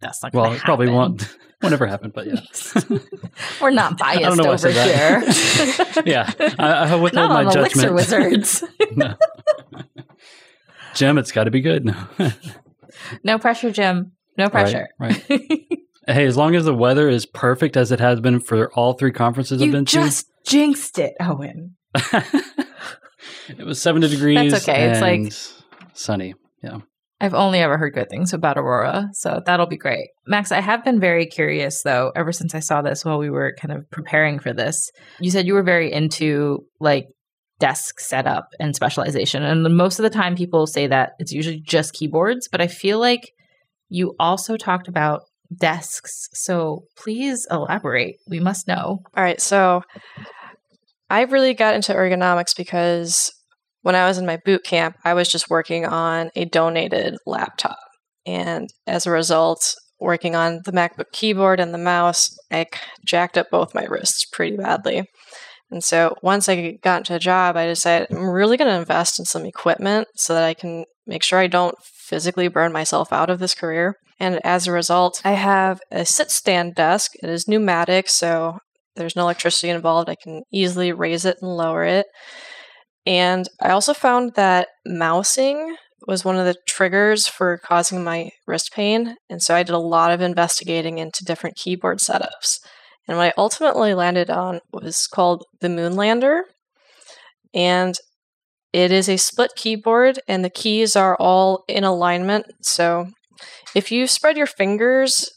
[0.02, 2.12] That's not well, gonna it probably won't won't ever happen.
[2.14, 2.98] But yeah,
[3.62, 6.04] We're not biased don't know why I over said here.
[6.06, 6.32] yeah.
[6.58, 7.94] I, I withhold not my on Elixir.
[7.94, 8.64] Wizards.
[8.96, 9.16] no.
[10.96, 11.96] Jim, it's got to be good.
[13.24, 13.38] No.
[13.38, 14.14] pressure, Jim.
[14.38, 14.88] No pressure.
[15.00, 15.24] Right.
[16.08, 19.12] hey, as long as the weather is perfect as it has been for all three
[19.12, 21.76] conferences I've you been just jinxed it, Owen.
[21.96, 22.24] to,
[23.50, 24.52] it was seventy degrees.
[24.52, 24.90] That's okay.
[24.92, 25.34] It's like-
[25.94, 26.34] sunny.
[26.64, 26.80] Yeah.
[27.20, 30.10] I've only ever heard good things about Aurora, so that'll be great.
[30.26, 33.56] Max, I have been very curious though, ever since I saw this while we were
[33.62, 34.90] kind of preparing for this.
[35.20, 37.06] You said you were very into like
[37.62, 39.44] desk setup and specialization.
[39.44, 43.00] And most of the time people say that it's usually just keyboards, but I feel
[43.00, 43.32] like
[43.88, 45.22] you also talked about
[45.58, 46.28] desks.
[46.34, 48.16] So please elaborate.
[48.28, 49.00] We must know.
[49.16, 49.84] All right, so
[51.10, 53.32] I really got into ergonomics because
[53.84, 57.78] when I was in my boot camp, I was just working on a donated laptop.
[58.26, 62.66] And as a result, working on the MacBook keyboard and the mouse, I
[63.06, 65.06] jacked up both my wrists pretty badly.
[65.72, 69.20] And so once I got into a job, I decided I'm really going to invest
[69.20, 73.30] in some equipment so that I can make sure I don't physically burn myself out
[73.30, 73.96] of this career.
[74.20, 77.14] And as a result, I have a sit stand desk.
[77.24, 78.60] It is pneumatic, so
[78.96, 80.10] there's no electricity involved.
[80.10, 82.06] I can easily raise it and lower it.
[83.06, 85.76] And I also found that mousing
[86.08, 89.16] was one of the triggers for causing my wrist pain.
[89.30, 92.60] And so I did a lot of investigating into different keyboard setups.
[93.08, 96.42] And what I ultimately landed on was called the Moonlander.
[97.54, 97.96] And
[98.74, 102.46] it is a split keyboard, and the keys are all in alignment.
[102.62, 103.08] So
[103.76, 105.30] if you spread your fingers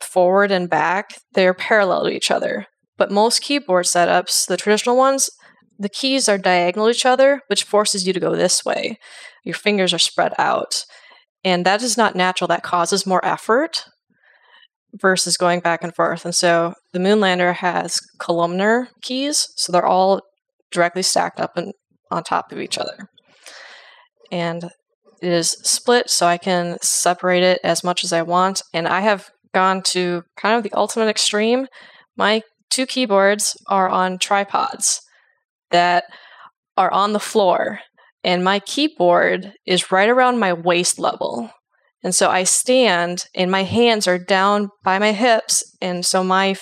[0.00, 2.66] forward and back, they're parallel to each other.
[2.98, 5.30] But most keyboard setups, the traditional ones,
[5.78, 8.98] the keys are diagonal to each other, which forces you to go this way.
[9.44, 10.84] Your fingers are spread out.
[11.42, 12.48] And that is not natural.
[12.48, 13.84] That causes more effort
[14.94, 16.24] versus going back and forth.
[16.24, 20.20] And so the Moonlander has columnar keys, so they're all
[20.70, 21.72] directly stacked up and
[22.10, 23.08] on top of each other.
[24.32, 24.64] And
[25.22, 28.62] it is split, so I can separate it as much as I want.
[28.72, 31.66] And I have gone to kind of the ultimate extreme.
[32.16, 35.00] My two keyboards are on tripods
[35.70, 36.04] that
[36.76, 37.80] are on the floor,
[38.24, 41.50] and my keyboard is right around my waist level.
[42.02, 46.56] And so I stand, and my hands are down by my hips, and so my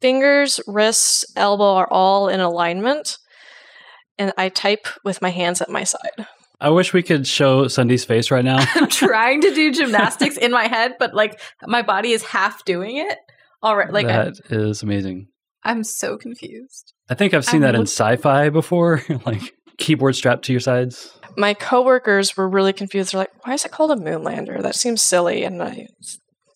[0.00, 3.18] fingers, wrists, elbow are all in alignment.
[4.18, 6.26] And I type with my hands at my side.
[6.60, 8.64] I wish we could show Sundi's face right now.
[8.74, 12.96] I'm trying to do gymnastics in my head, but like my body is half doing
[12.98, 13.18] it.
[13.62, 15.28] All right, like that is amazing.
[15.64, 16.92] I'm so confused.
[17.08, 21.18] I think I've seen I'm that in sci-fi before, like keyboard strapped to your sides.
[21.36, 23.12] My coworkers were really confused.
[23.12, 24.62] They're like, why is it called a moonlander?
[24.62, 25.44] That seems silly.
[25.44, 25.88] And I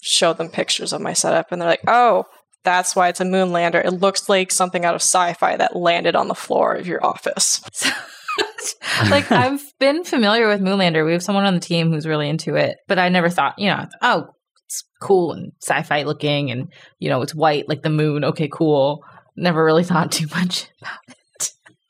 [0.02, 2.24] showed them pictures of my setup, and they're like, oh,
[2.64, 3.84] that's why it's a moonlander.
[3.84, 7.04] It looks like something out of sci fi that landed on the floor of your
[7.04, 7.62] office.
[9.10, 11.04] like I've been familiar with Moonlander.
[11.04, 13.68] We have someone on the team who's really into it, but I never thought, you
[13.68, 14.26] know, oh,
[14.66, 18.24] it's cool and sci-fi looking, and you know, it's white like the moon.
[18.24, 19.02] Okay, cool.
[19.36, 21.16] Never really thought too much about it.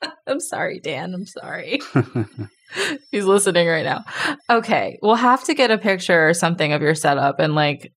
[0.27, 1.13] I'm sorry, Dan.
[1.13, 1.79] I'm sorry.
[3.11, 4.05] He's listening right now.
[4.49, 7.91] Okay, we'll have to get a picture or something of your setup and like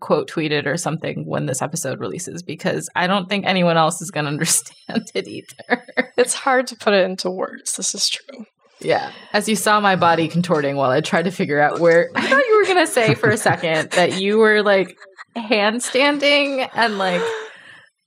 [0.00, 4.00] quote tweet it or something when this episode releases because I don't think anyone else
[4.00, 5.86] is going to understand it either.
[6.16, 7.76] It's hard to put it into words.
[7.76, 8.46] This is true.
[8.80, 9.12] Yeah.
[9.32, 12.44] As you saw my body contorting while I tried to figure out where I thought
[12.46, 14.98] you were going to say for a second that you were like
[15.36, 17.22] handstanding and like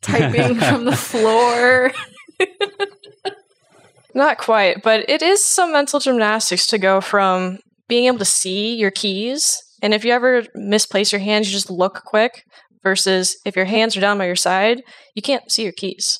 [0.02, 1.92] typing from the floor.
[4.14, 8.76] Not quite, but it is some mental gymnastics to go from being able to see
[8.76, 9.62] your keys.
[9.82, 12.44] And if you ever misplace your hands, you just look quick,
[12.82, 14.82] versus if your hands are down by your side,
[15.14, 16.20] you can't see your keys.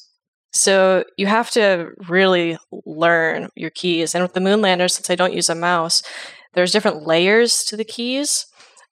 [0.52, 4.14] So you have to really learn your keys.
[4.14, 6.04] And with the Moonlander, since I don't use a mouse,
[6.54, 8.46] there's different layers to the keys.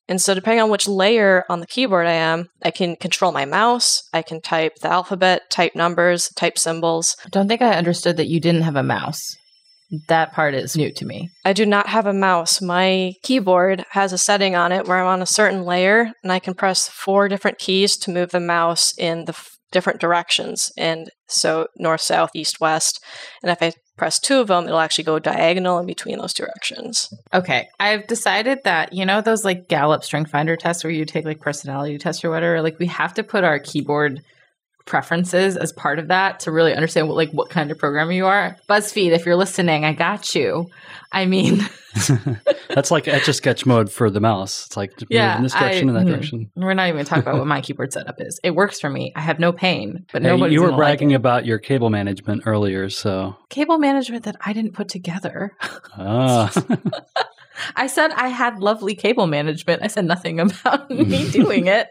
[0.07, 3.45] And so, depending on which layer on the keyboard I am, I can control my
[3.45, 4.03] mouse.
[4.13, 7.15] I can type the alphabet, type numbers, type symbols.
[7.25, 9.35] I don't think I understood that you didn't have a mouse.
[10.07, 11.29] That part is new to me.
[11.43, 12.61] I do not have a mouse.
[12.61, 16.39] My keyboard has a setting on it where I'm on a certain layer and I
[16.39, 20.71] can press four different keys to move the mouse in the f- different directions.
[20.77, 23.03] And so, north, south, east, west.
[23.43, 27.13] And if I press two of them, it'll actually go diagonal in between those directions.
[27.33, 27.69] Okay.
[27.79, 31.39] I've decided that, you know, those like Gallup Strength Finder tests where you take like
[31.39, 34.21] personality tests or whatever, like we have to put our keyboard
[34.85, 38.25] preferences as part of that to really understand what like what kind of programmer you
[38.27, 38.55] are.
[38.69, 40.69] BuzzFeed, if you're listening, I got you.
[41.11, 41.61] I mean,
[42.69, 44.65] That's like etch a sketch mode for the mouse.
[44.67, 46.13] It's like Yeah, in this direction I- and that mhm.
[46.15, 46.51] direction.
[46.55, 48.39] we're not even going to talk about what my keyboard setup is.
[48.43, 49.13] It works for me.
[49.15, 50.53] I have no pain, but nobody.
[50.53, 54.89] you were bragging about your cable management earlier, so cable management that I didn't put
[54.89, 55.53] together.
[55.97, 56.51] ah,
[57.75, 59.83] I said I had lovely cable management.
[59.83, 61.87] I said nothing about me doing it.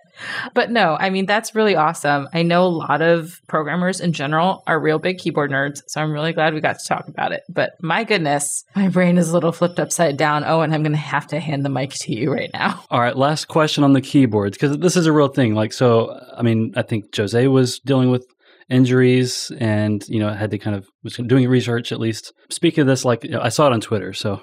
[0.52, 2.28] But no, I mean, that's really awesome.
[2.32, 5.82] I know a lot of programmers in general are real big keyboard nerds.
[5.88, 7.42] So I'm really glad we got to talk about it.
[7.48, 10.44] But my goodness, my brain is a little flipped upside down.
[10.44, 12.84] Oh, and I'm going to have to hand the mic to you right now.
[12.90, 15.54] All right, last question on the keyboards because this is a real thing.
[15.54, 18.26] Like, so I mean, I think Jose was dealing with
[18.70, 22.32] injuries and you know had to kind of was doing research at least.
[22.50, 24.40] Speaking of this, like you know, I saw it on Twitter, so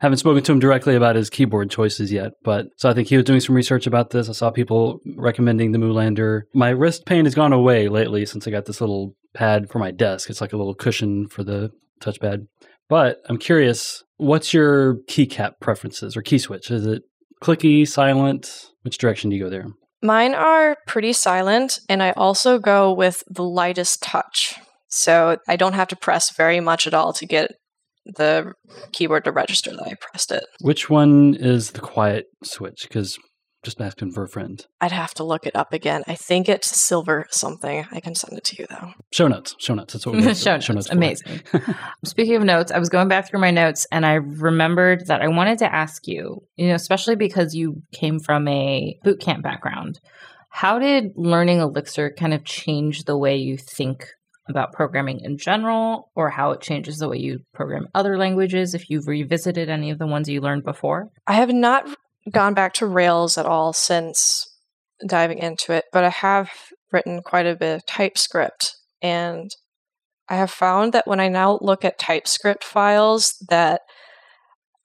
[0.00, 2.32] haven't spoken to him directly about his keyboard choices yet.
[2.42, 4.28] But so I think he was doing some research about this.
[4.28, 6.42] I saw people recommending the Moonlander.
[6.54, 9.90] My wrist pain has gone away lately since I got this little pad for my
[9.90, 10.30] desk.
[10.30, 12.46] It's like a little cushion for the touchpad.
[12.88, 16.70] But I'm curious, what's your keycap preferences or key switch?
[16.70, 17.02] Is it
[17.42, 18.70] clicky, silent?
[18.82, 19.66] Which direction do you go there?
[20.02, 24.54] Mine are pretty silent, and I also go with the lightest touch.
[24.88, 27.52] So I don't have to press very much at all to get
[28.06, 28.52] the
[28.92, 30.44] keyboard to register that I pressed it.
[30.60, 32.82] Which one is the quiet switch?
[32.82, 33.18] Because
[33.64, 34.64] just asking for a friend.
[34.80, 36.04] I'd have to look it up again.
[36.06, 37.86] I think it's silver something.
[37.90, 38.92] I can send it to you though.
[39.12, 39.56] Show notes.
[39.58, 39.94] Show notes.
[39.94, 40.68] That's what we're Show got.
[40.68, 40.90] notes.
[40.90, 41.40] Amazing.
[42.04, 45.28] Speaking of notes, I was going back through my notes and I remembered that I
[45.28, 49.98] wanted to ask you, you know, especially because you came from a boot camp background,
[50.50, 54.10] how did learning Elixir kind of change the way you think
[54.48, 58.90] about programming in general or how it changes the way you program other languages if
[58.90, 61.08] you've revisited any of the ones you learned before?
[61.26, 61.88] I have not
[62.30, 64.46] gone back to Rails at all since
[65.06, 66.50] diving into it, but I have
[66.92, 68.76] written quite a bit of TypeScript.
[69.02, 69.50] And
[70.28, 73.82] I have found that when I now look at TypeScript files that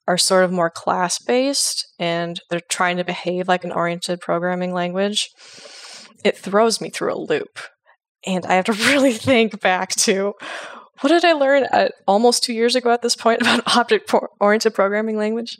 [0.08, 4.74] are sort of more class based and they're trying to behave like an oriented programming
[4.74, 5.30] language,
[6.26, 7.60] it throws me through a loop.
[8.26, 10.34] And I have to really think back to
[11.02, 14.74] what did I learn at almost two years ago at this point about object oriented
[14.74, 15.58] programming language?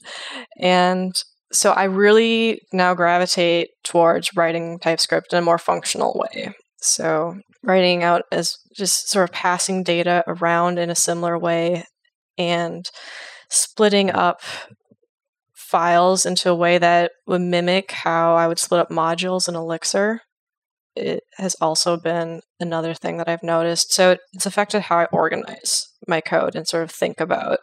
[0.60, 1.14] And
[1.52, 6.54] so I really now gravitate towards writing TypeScript in a more functional way.
[6.82, 11.86] So writing out as just sort of passing data around in a similar way
[12.38, 12.90] and
[13.50, 14.42] splitting up
[15.54, 20.22] files into a way that would mimic how I would split up modules in Elixir.
[20.96, 23.94] It has also been another thing that I've noticed.
[23.94, 27.60] So it's affected how I organize my code and sort of think about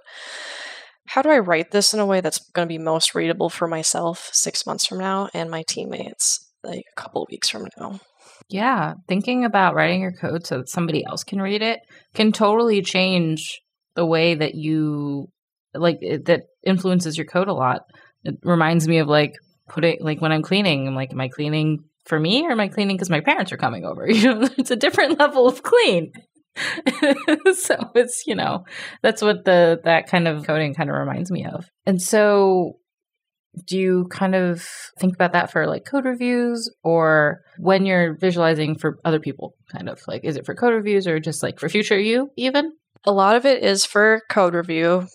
[1.09, 3.69] how do I write this in a way that's going to be most readable for
[3.69, 8.01] myself six months from now and my teammates like a couple weeks from now.
[8.49, 11.81] Yeah, thinking about writing your code so that somebody else can read it
[12.15, 13.61] can totally change
[13.95, 15.29] the way that you
[15.75, 17.83] like it, that influences your code a lot.
[18.25, 19.35] It reminds me of like
[19.69, 22.69] putting like when I'm cleaning, I'm like, am I cleaning for me or am I
[22.69, 24.07] cleaning because my parents are coming over?
[24.11, 26.13] You know, it's a different level of clean.
[27.55, 28.65] so it's you know
[29.03, 31.67] that's what the that kind of coding kind of reminds me of.
[31.85, 32.79] And so
[33.67, 34.67] do you kind of
[34.99, 39.89] think about that for like code reviews or when you're visualizing for other people kind
[39.89, 42.73] of like is it for code reviews or just like for future you even
[43.05, 45.07] A lot of it is for code review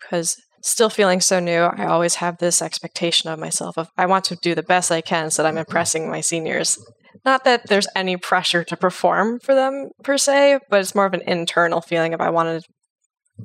[0.00, 0.36] because
[0.66, 4.36] still feeling so new, I always have this expectation of myself of I want to
[4.36, 5.60] do the best I can so that I'm mm-hmm.
[5.60, 6.78] impressing my seniors.
[7.24, 11.14] Not that there's any pressure to perform for them per se, but it's more of
[11.14, 12.68] an internal feeling of I want to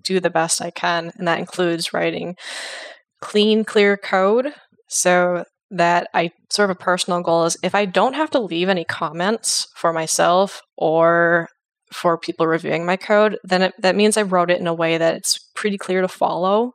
[0.04, 2.36] do the best I can, and that includes writing
[3.22, 4.48] clean, clear code
[4.88, 8.68] so that I sort of a personal goal is if I don't have to leave
[8.68, 11.48] any comments for myself or
[11.92, 14.98] for people reviewing my code, then it, that means I wrote it in a way
[14.98, 16.74] that it's pretty clear to follow.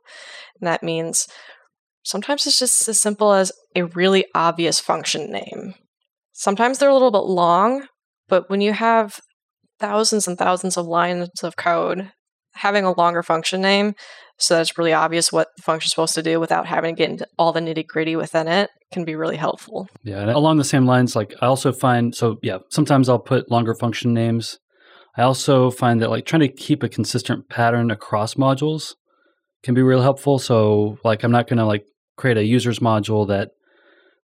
[0.59, 1.27] And that means
[2.03, 5.73] sometimes it's just as simple as a really obvious function name.
[6.33, 7.87] Sometimes they're a little bit long,
[8.27, 9.19] but when you have
[9.79, 12.11] thousands and thousands of lines of code,
[12.53, 13.93] having a longer function name
[14.39, 17.09] so that it's really obvious what the function's supposed to do without having to get
[17.09, 19.87] into all the nitty gritty within it can be really helpful.
[20.03, 23.73] Yeah, along the same lines, like I also find so yeah, sometimes I'll put longer
[23.75, 24.59] function names.
[25.17, 28.93] I also find that like trying to keep a consistent pattern across modules
[29.63, 30.37] can be real helpful.
[30.37, 33.51] So like I'm not gonna like create a users module that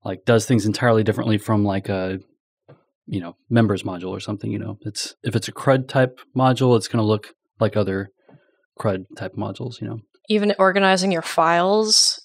[0.06, 2.20] like does things entirely differently from like a
[3.08, 4.52] you know members module or something.
[4.52, 8.10] You know, it's if it's a CRUD type module, it's gonna look like other
[8.80, 9.82] CRUD type modules.
[9.82, 12.20] You know, Even organizing your files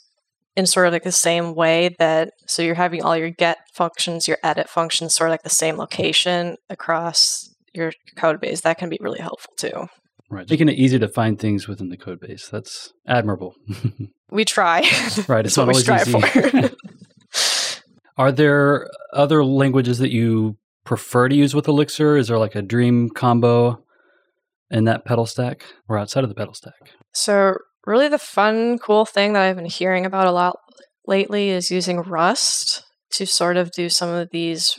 [0.56, 4.28] in sort of like the same way that so you're having all your get functions,
[4.28, 8.60] your edit functions sort of like the same location across your code base.
[8.62, 9.86] That can be really helpful too.
[10.30, 10.48] right?
[10.48, 12.48] Making it easy to find things within the code base.
[12.48, 13.54] That's admirable.
[14.30, 14.80] We try.
[15.26, 15.46] right.
[15.46, 16.68] It's what not we always strive easy.
[16.68, 17.78] for.
[18.18, 22.18] Are there other languages that you prefer to use with Elixir?
[22.18, 23.82] Is there like a dream combo
[24.70, 26.92] in that PETAL stack or outside of the PETAL stack?
[27.14, 27.54] So,
[27.86, 30.58] really, the fun, cool thing that I've been hearing about a lot
[31.06, 34.78] lately is using Rust to sort of do some of these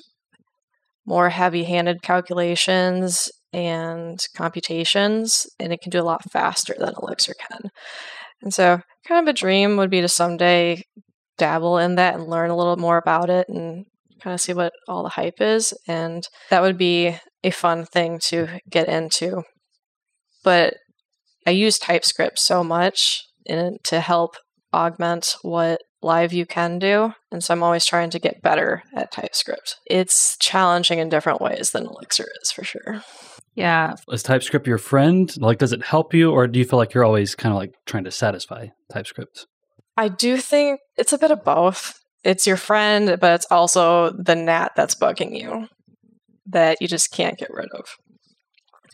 [1.10, 7.34] more heavy handed calculations and computations, and it can do a lot faster than Elixir
[7.34, 7.72] can.
[8.44, 10.84] And so, kind of a dream would be to someday
[11.40, 13.86] dabble in that and learn a little more about it and
[14.22, 15.74] kind of see what all the hype is.
[15.88, 19.42] And that would be a fun thing to get into.
[20.44, 20.76] But
[21.48, 24.36] I use TypeScript so much in, to help
[24.72, 27.14] augment what LiveView can do.
[27.32, 29.78] And so I'm always trying to get better at TypeScript.
[29.86, 33.04] It's challenging in different ways than Elixir is for sure.
[33.56, 33.96] Yeah.
[34.10, 35.30] Is TypeScript your friend?
[35.38, 37.74] Like, does it help you, or do you feel like you're always kind of like
[37.86, 39.46] trying to satisfy TypeScript?
[39.98, 42.00] I do think it's a bit of both.
[42.24, 45.68] It's your friend, but it's also the gnat that's bugging you
[46.48, 47.86] that you just can't get rid of.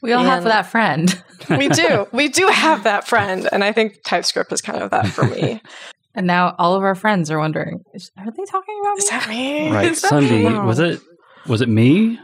[0.02, 1.24] We all have that friend.
[1.50, 2.08] We do.
[2.14, 3.48] we do have that friend.
[3.52, 5.62] And I think TypeScript is kind of that for me.
[6.16, 9.04] And now all of our friends are wondering, is- are they talking about me?
[9.04, 9.70] Is that me?
[9.72, 10.50] Right, Is that Sundi.
[10.52, 10.60] me?
[10.60, 11.00] Was it
[11.48, 12.20] was it me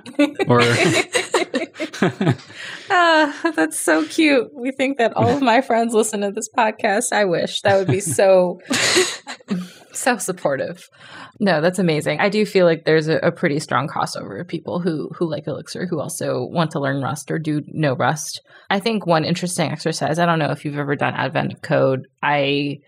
[0.47, 0.61] or?
[2.93, 4.49] Ah, that's so cute.
[4.53, 7.13] We think that all of my friends listen to this podcast.
[7.13, 8.59] I wish that would be so
[9.93, 10.89] so supportive.
[11.39, 12.19] No, that's amazing.
[12.19, 15.47] I do feel like there's a, a pretty strong crossover of people who who like
[15.47, 18.41] Elixir who also want to learn Rust or do know Rust.
[18.69, 20.19] I think one interesting exercise.
[20.19, 22.07] I don't know if you've ever done Advent of Code.
[22.21, 22.79] I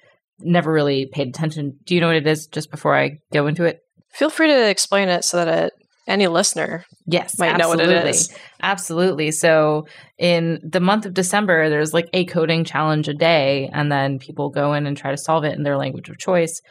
[0.46, 1.78] never really paid attention.
[1.86, 2.48] Do you know what it is?
[2.48, 3.80] Just before I go into it.
[4.12, 5.74] Feel free to explain it so that it,
[6.08, 8.34] any listener Yes, might know what it is.
[8.62, 9.32] absolutely.
[9.32, 9.88] So
[10.18, 14.50] in the month of December, there's like a coding challenge a day, and then people
[14.50, 16.62] go in and try to solve it in their language of choice.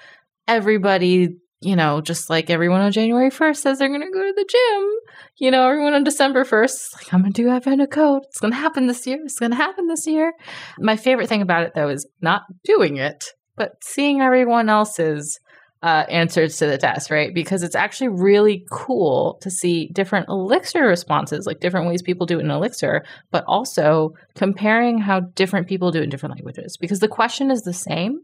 [0.49, 4.33] Everybody, you know, just like everyone on January 1st says they're going to go to
[4.35, 4.91] the gym.
[5.39, 8.23] You know, everyone on December 1st like, I'm going to do Advent of Code.
[8.29, 9.18] It's going to happen this year.
[9.25, 10.33] It's going to happen this year.
[10.79, 13.25] My favorite thing about it, though, is not doing it,
[13.62, 15.38] but seeing everyone else's
[15.84, 17.32] uh, answers to the test, right?
[17.32, 22.40] Because it's actually really cool to see different Elixir responses, like different ways people do
[22.40, 26.76] it in Elixir, but also comparing how different people do it in different languages.
[26.76, 28.22] Because the question is the same,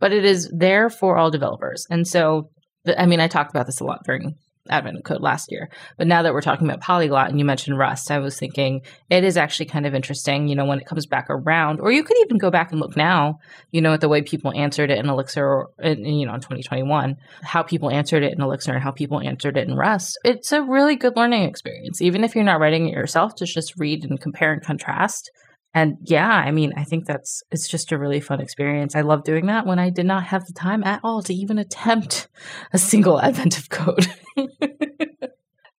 [0.00, 1.86] but it is there for all developers.
[1.90, 2.48] And so,
[2.96, 4.36] I mean, I talked about this a lot during
[4.68, 8.10] Advent Code last year, but now that we're talking about Polyglot and you mentioned Rust,
[8.10, 11.26] I was thinking it is actually kind of interesting, you know, when it comes back
[11.28, 13.40] around, or you could even go back and look now,
[13.70, 16.40] you know, at the way people answered it in Elixir, or in, you know, in
[16.40, 20.18] 2021, how people answered it in Elixir and how people answered it in Rust.
[20.24, 23.78] It's a really good learning experience, even if you're not writing it yourself, to just
[23.78, 25.30] read and compare and contrast.
[25.74, 28.94] And yeah, I mean, I think that's it's just a really fun experience.
[28.94, 31.58] I love doing that when I did not have the time at all to even
[31.58, 32.28] attempt
[32.72, 34.06] a single advent of code.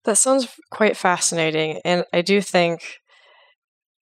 [0.06, 1.80] That sounds quite fascinating.
[1.86, 3.00] And I do think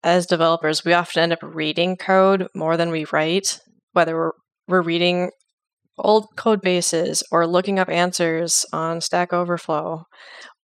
[0.02, 3.60] as developers, we often end up reading code more than we write,
[3.92, 4.32] whether we're,
[4.66, 5.30] we're reading
[5.98, 10.04] old code bases or looking up answers on Stack Overflow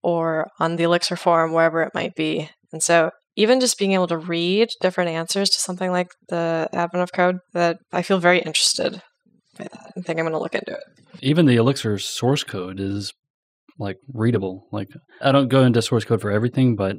[0.01, 2.49] or on the Elixir forum, wherever it might be.
[2.71, 7.03] And so even just being able to read different answers to something like the advent
[7.03, 9.01] of code, that I feel very interested
[9.57, 9.93] by that.
[9.97, 10.83] I think I'm going to look into it.
[11.21, 13.13] Even the Elixir source code is
[13.77, 14.67] like readable.
[14.71, 14.89] Like
[15.21, 16.97] I don't go into source code for everything, but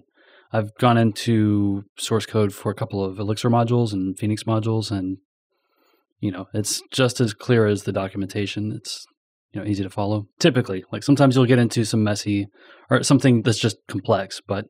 [0.52, 5.18] I've gone into source code for a couple of Elixir modules and Phoenix modules, and
[6.20, 8.72] you know it's just as clear as the documentation.
[8.72, 9.06] It's
[9.52, 10.26] you know easy to follow.
[10.38, 12.46] Typically, like sometimes you'll get into some messy
[12.90, 14.66] or something that's just complex, but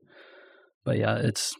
[0.86, 1.54] but yeah, it's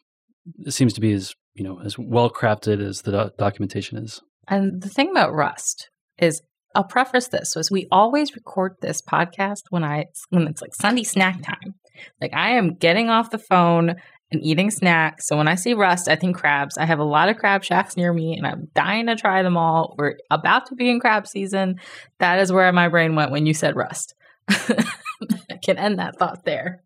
[0.60, 4.22] it seems to be as you know as well crafted as the do- documentation is.
[4.48, 6.40] And the thing about Rust is
[6.74, 11.04] I'll preface this was we always record this podcast when I when it's like Sunday
[11.04, 11.74] snack time.
[12.20, 13.96] Like I am getting off the phone
[14.30, 15.26] and eating snacks.
[15.26, 16.76] So when I see rust, I think crabs.
[16.76, 19.56] I have a lot of crab shacks near me and I'm dying to try them
[19.56, 19.94] all.
[19.98, 21.76] We're about to be in crab season.
[22.18, 24.14] That is where my brain went when you said rust.
[24.48, 26.82] I can end that thought there.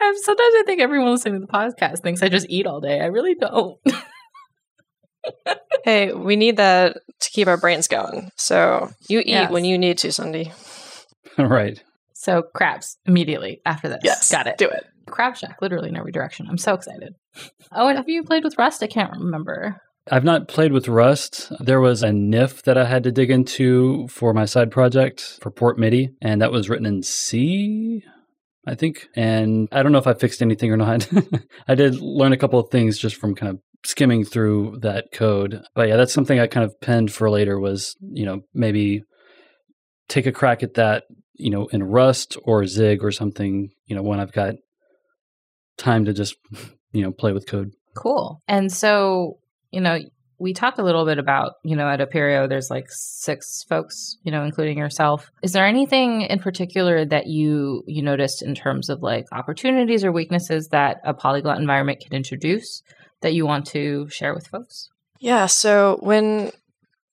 [0.00, 3.00] Sometimes I think everyone listening to the podcast thinks I just eat all day.
[3.00, 3.78] I really don't.
[5.84, 8.30] hey, we need that to keep our brains going.
[8.36, 9.50] So you eat yes.
[9.50, 10.52] when you need to, Sundi.
[11.38, 11.82] right.
[12.12, 14.00] So crabs immediately after this.
[14.02, 14.30] Yes.
[14.30, 14.58] Got it.
[14.58, 14.86] Do it.
[15.06, 16.46] Crab Shack, literally in every direction.
[16.48, 17.14] I'm so excited.
[17.72, 18.82] Oh, and have you played with Rust?
[18.82, 19.80] I can't remember.
[20.10, 21.50] I've not played with Rust.
[21.60, 25.50] There was a NIF that I had to dig into for my side project for
[25.50, 28.04] Port MIDI, and that was written in C,
[28.66, 29.08] I think.
[29.14, 31.08] And I don't know if I fixed anything or not.
[31.68, 35.62] I did learn a couple of things just from kind of skimming through that code.
[35.74, 39.02] But yeah, that's something I kind of penned for later was, you know, maybe
[40.08, 41.04] take a crack at that,
[41.34, 44.54] you know, in Rust or Zig or something, you know, when I've got
[45.76, 46.36] time to just,
[46.92, 47.72] you know, play with code.
[47.96, 48.40] Cool.
[48.48, 49.38] And so,
[49.70, 49.98] you know,
[50.38, 54.32] we talked a little bit about, you know, at Aperio, there's like six folks, you
[54.32, 55.30] know, including yourself.
[55.42, 60.12] Is there anything in particular that you you noticed in terms of like opportunities or
[60.12, 62.82] weaknesses that a polyglot environment can introduce
[63.22, 64.88] that you want to share with folks?
[65.20, 65.46] Yeah.
[65.46, 66.50] So when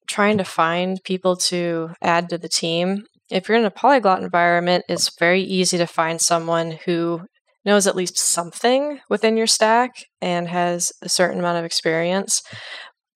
[0.08, 4.84] trying to find people to add to the team, if you're in a polyglot environment,
[4.90, 7.22] it's very easy to find someone who
[7.64, 9.92] knows at least something within your stack
[10.22, 12.42] and has a certain amount of experience.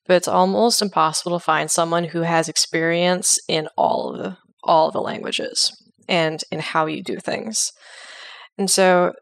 [0.08, 4.88] But it's almost impossible to find someone who has experience in all of the all
[4.88, 5.72] of the languages
[6.08, 7.72] and in how you do things.
[8.58, 9.14] And so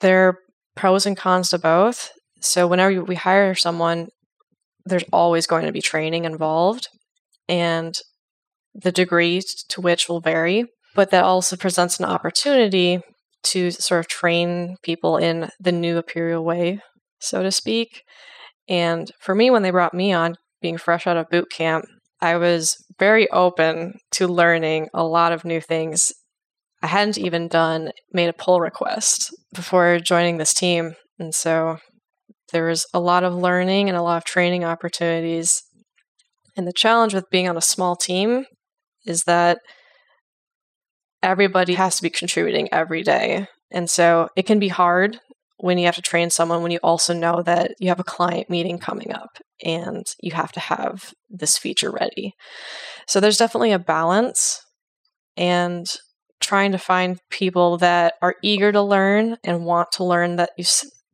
[0.00, 0.38] there are
[0.76, 2.10] pros and cons to both.
[2.40, 4.08] So whenever we hire someone,
[4.84, 6.88] there's always going to be training involved,
[7.48, 7.96] and
[8.74, 10.64] the degree to which will vary.
[10.94, 13.00] But that also presents an opportunity
[13.44, 16.80] to sort of train people in the new Aperio way,
[17.20, 18.02] so to speak.
[18.68, 21.84] And for me, when they brought me on, being fresh out of boot camp,
[22.20, 26.12] I was very open to learning a lot of new things.
[26.82, 30.94] I hadn't even done made a pull request before joining this team.
[31.18, 31.78] And so
[32.52, 35.62] there was a lot of learning and a lot of training opportunities.
[36.56, 38.44] And the challenge with being on a small team
[39.04, 39.58] is that
[41.22, 43.46] everybody has to be contributing every day.
[43.70, 45.18] And so it can be hard
[45.62, 48.50] when you have to train someone when you also know that you have a client
[48.50, 52.34] meeting coming up and you have to have this feature ready.
[53.06, 54.60] So there's definitely a balance
[55.36, 55.86] and
[56.40, 60.64] trying to find people that are eager to learn and want to learn that you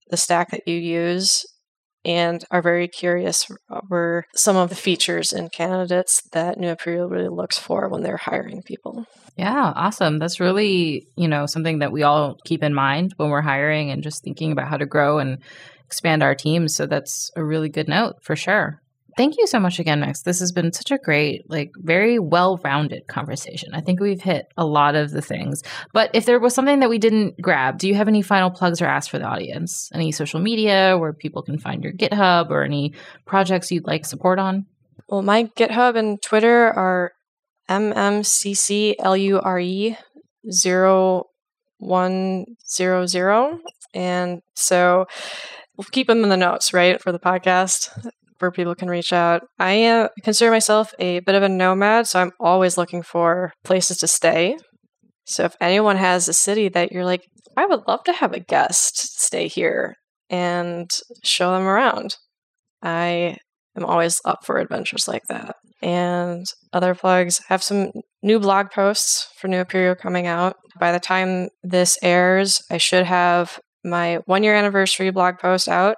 [0.08, 1.44] the stack that you use
[2.08, 7.28] and are very curious over some of the features and candidates that New Aperio really
[7.28, 9.04] looks for when they're hiring people.
[9.36, 10.18] Yeah, awesome.
[10.18, 14.02] That's really, you know, something that we all keep in mind when we're hiring and
[14.02, 15.38] just thinking about how to grow and
[15.84, 16.74] expand our teams.
[16.74, 18.80] So that's a really good note for sure.
[19.18, 20.22] Thank you so much again, Max.
[20.22, 23.74] This has been such a great, like, very well rounded conversation.
[23.74, 25.64] I think we've hit a lot of the things.
[25.92, 28.80] But if there was something that we didn't grab, do you have any final plugs
[28.80, 29.90] or asks for the audience?
[29.92, 32.94] Any social media where people can find your GitHub or any
[33.26, 34.66] projects you'd like support on?
[35.08, 37.10] Well, my GitHub and Twitter are
[37.68, 39.96] mmcclure
[40.48, 41.24] zero
[41.78, 43.58] one zero zero,
[43.92, 45.06] and so
[45.76, 47.90] we'll keep them in the notes, right, for the podcast
[48.38, 49.42] where people can reach out.
[49.58, 53.98] I uh, consider myself a bit of a nomad, so I'm always looking for places
[53.98, 54.56] to stay.
[55.26, 57.22] So if anyone has a city that you're like,
[57.56, 59.94] I would love to have a guest stay here
[60.30, 60.90] and
[61.22, 62.16] show them around,
[62.82, 63.36] I
[63.76, 65.56] am always up for adventures like that.
[65.82, 67.90] And other plugs have some
[68.22, 70.56] new blog posts for New Aperio coming out.
[70.80, 75.96] By the time this airs, I should have my one year anniversary blog post out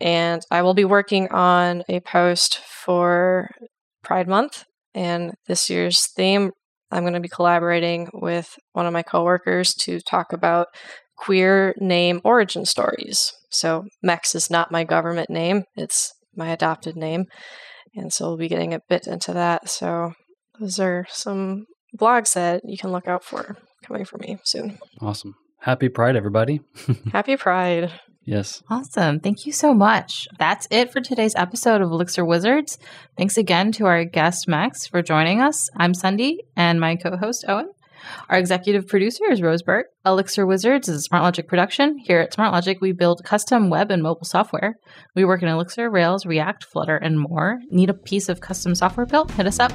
[0.00, 3.50] and I will be working on a post for
[4.02, 4.64] Pride Month.
[4.94, 6.50] And this year's theme,
[6.90, 10.68] I'm going to be collaborating with one of my coworkers to talk about
[11.16, 13.32] queer name origin stories.
[13.50, 17.26] So Mex is not my government name, it's my adopted name.
[17.94, 19.68] And so we'll be getting a bit into that.
[19.68, 20.12] So
[20.58, 21.66] those are some
[21.96, 24.78] blogs that you can look out for coming from me soon.
[25.00, 25.36] Awesome.
[25.60, 26.60] Happy Pride, everybody.
[27.12, 27.92] Happy Pride.
[28.24, 28.62] Yes.
[28.70, 29.20] Awesome.
[29.20, 30.26] Thank you so much.
[30.38, 32.78] That's it for today's episode of Elixir Wizards.
[33.16, 35.68] Thanks again to our guest, Max, for joining us.
[35.76, 37.70] I'm Sundi and my co host, Owen.
[38.28, 39.86] Our executive producer is Rose Burt.
[40.04, 41.98] Elixir Wizards is a SmartLogic production.
[41.98, 44.76] Here at SmartLogic, we build custom web and mobile software.
[45.14, 47.60] We work in Elixir, Rails, React, Flutter, and more.
[47.70, 49.30] Need a piece of custom software built?
[49.32, 49.72] Hit us up.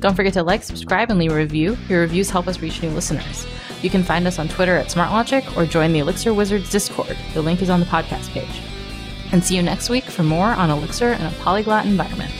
[0.00, 1.76] Don't forget to like, subscribe, and leave a review.
[1.88, 3.46] Your reviews help us reach new listeners.
[3.84, 7.18] You can find us on Twitter at SmartLogic or join the Elixir Wizards Discord.
[7.34, 8.62] The link is on the podcast page.
[9.30, 12.32] And see you next week for more on Elixir in a polyglot environment.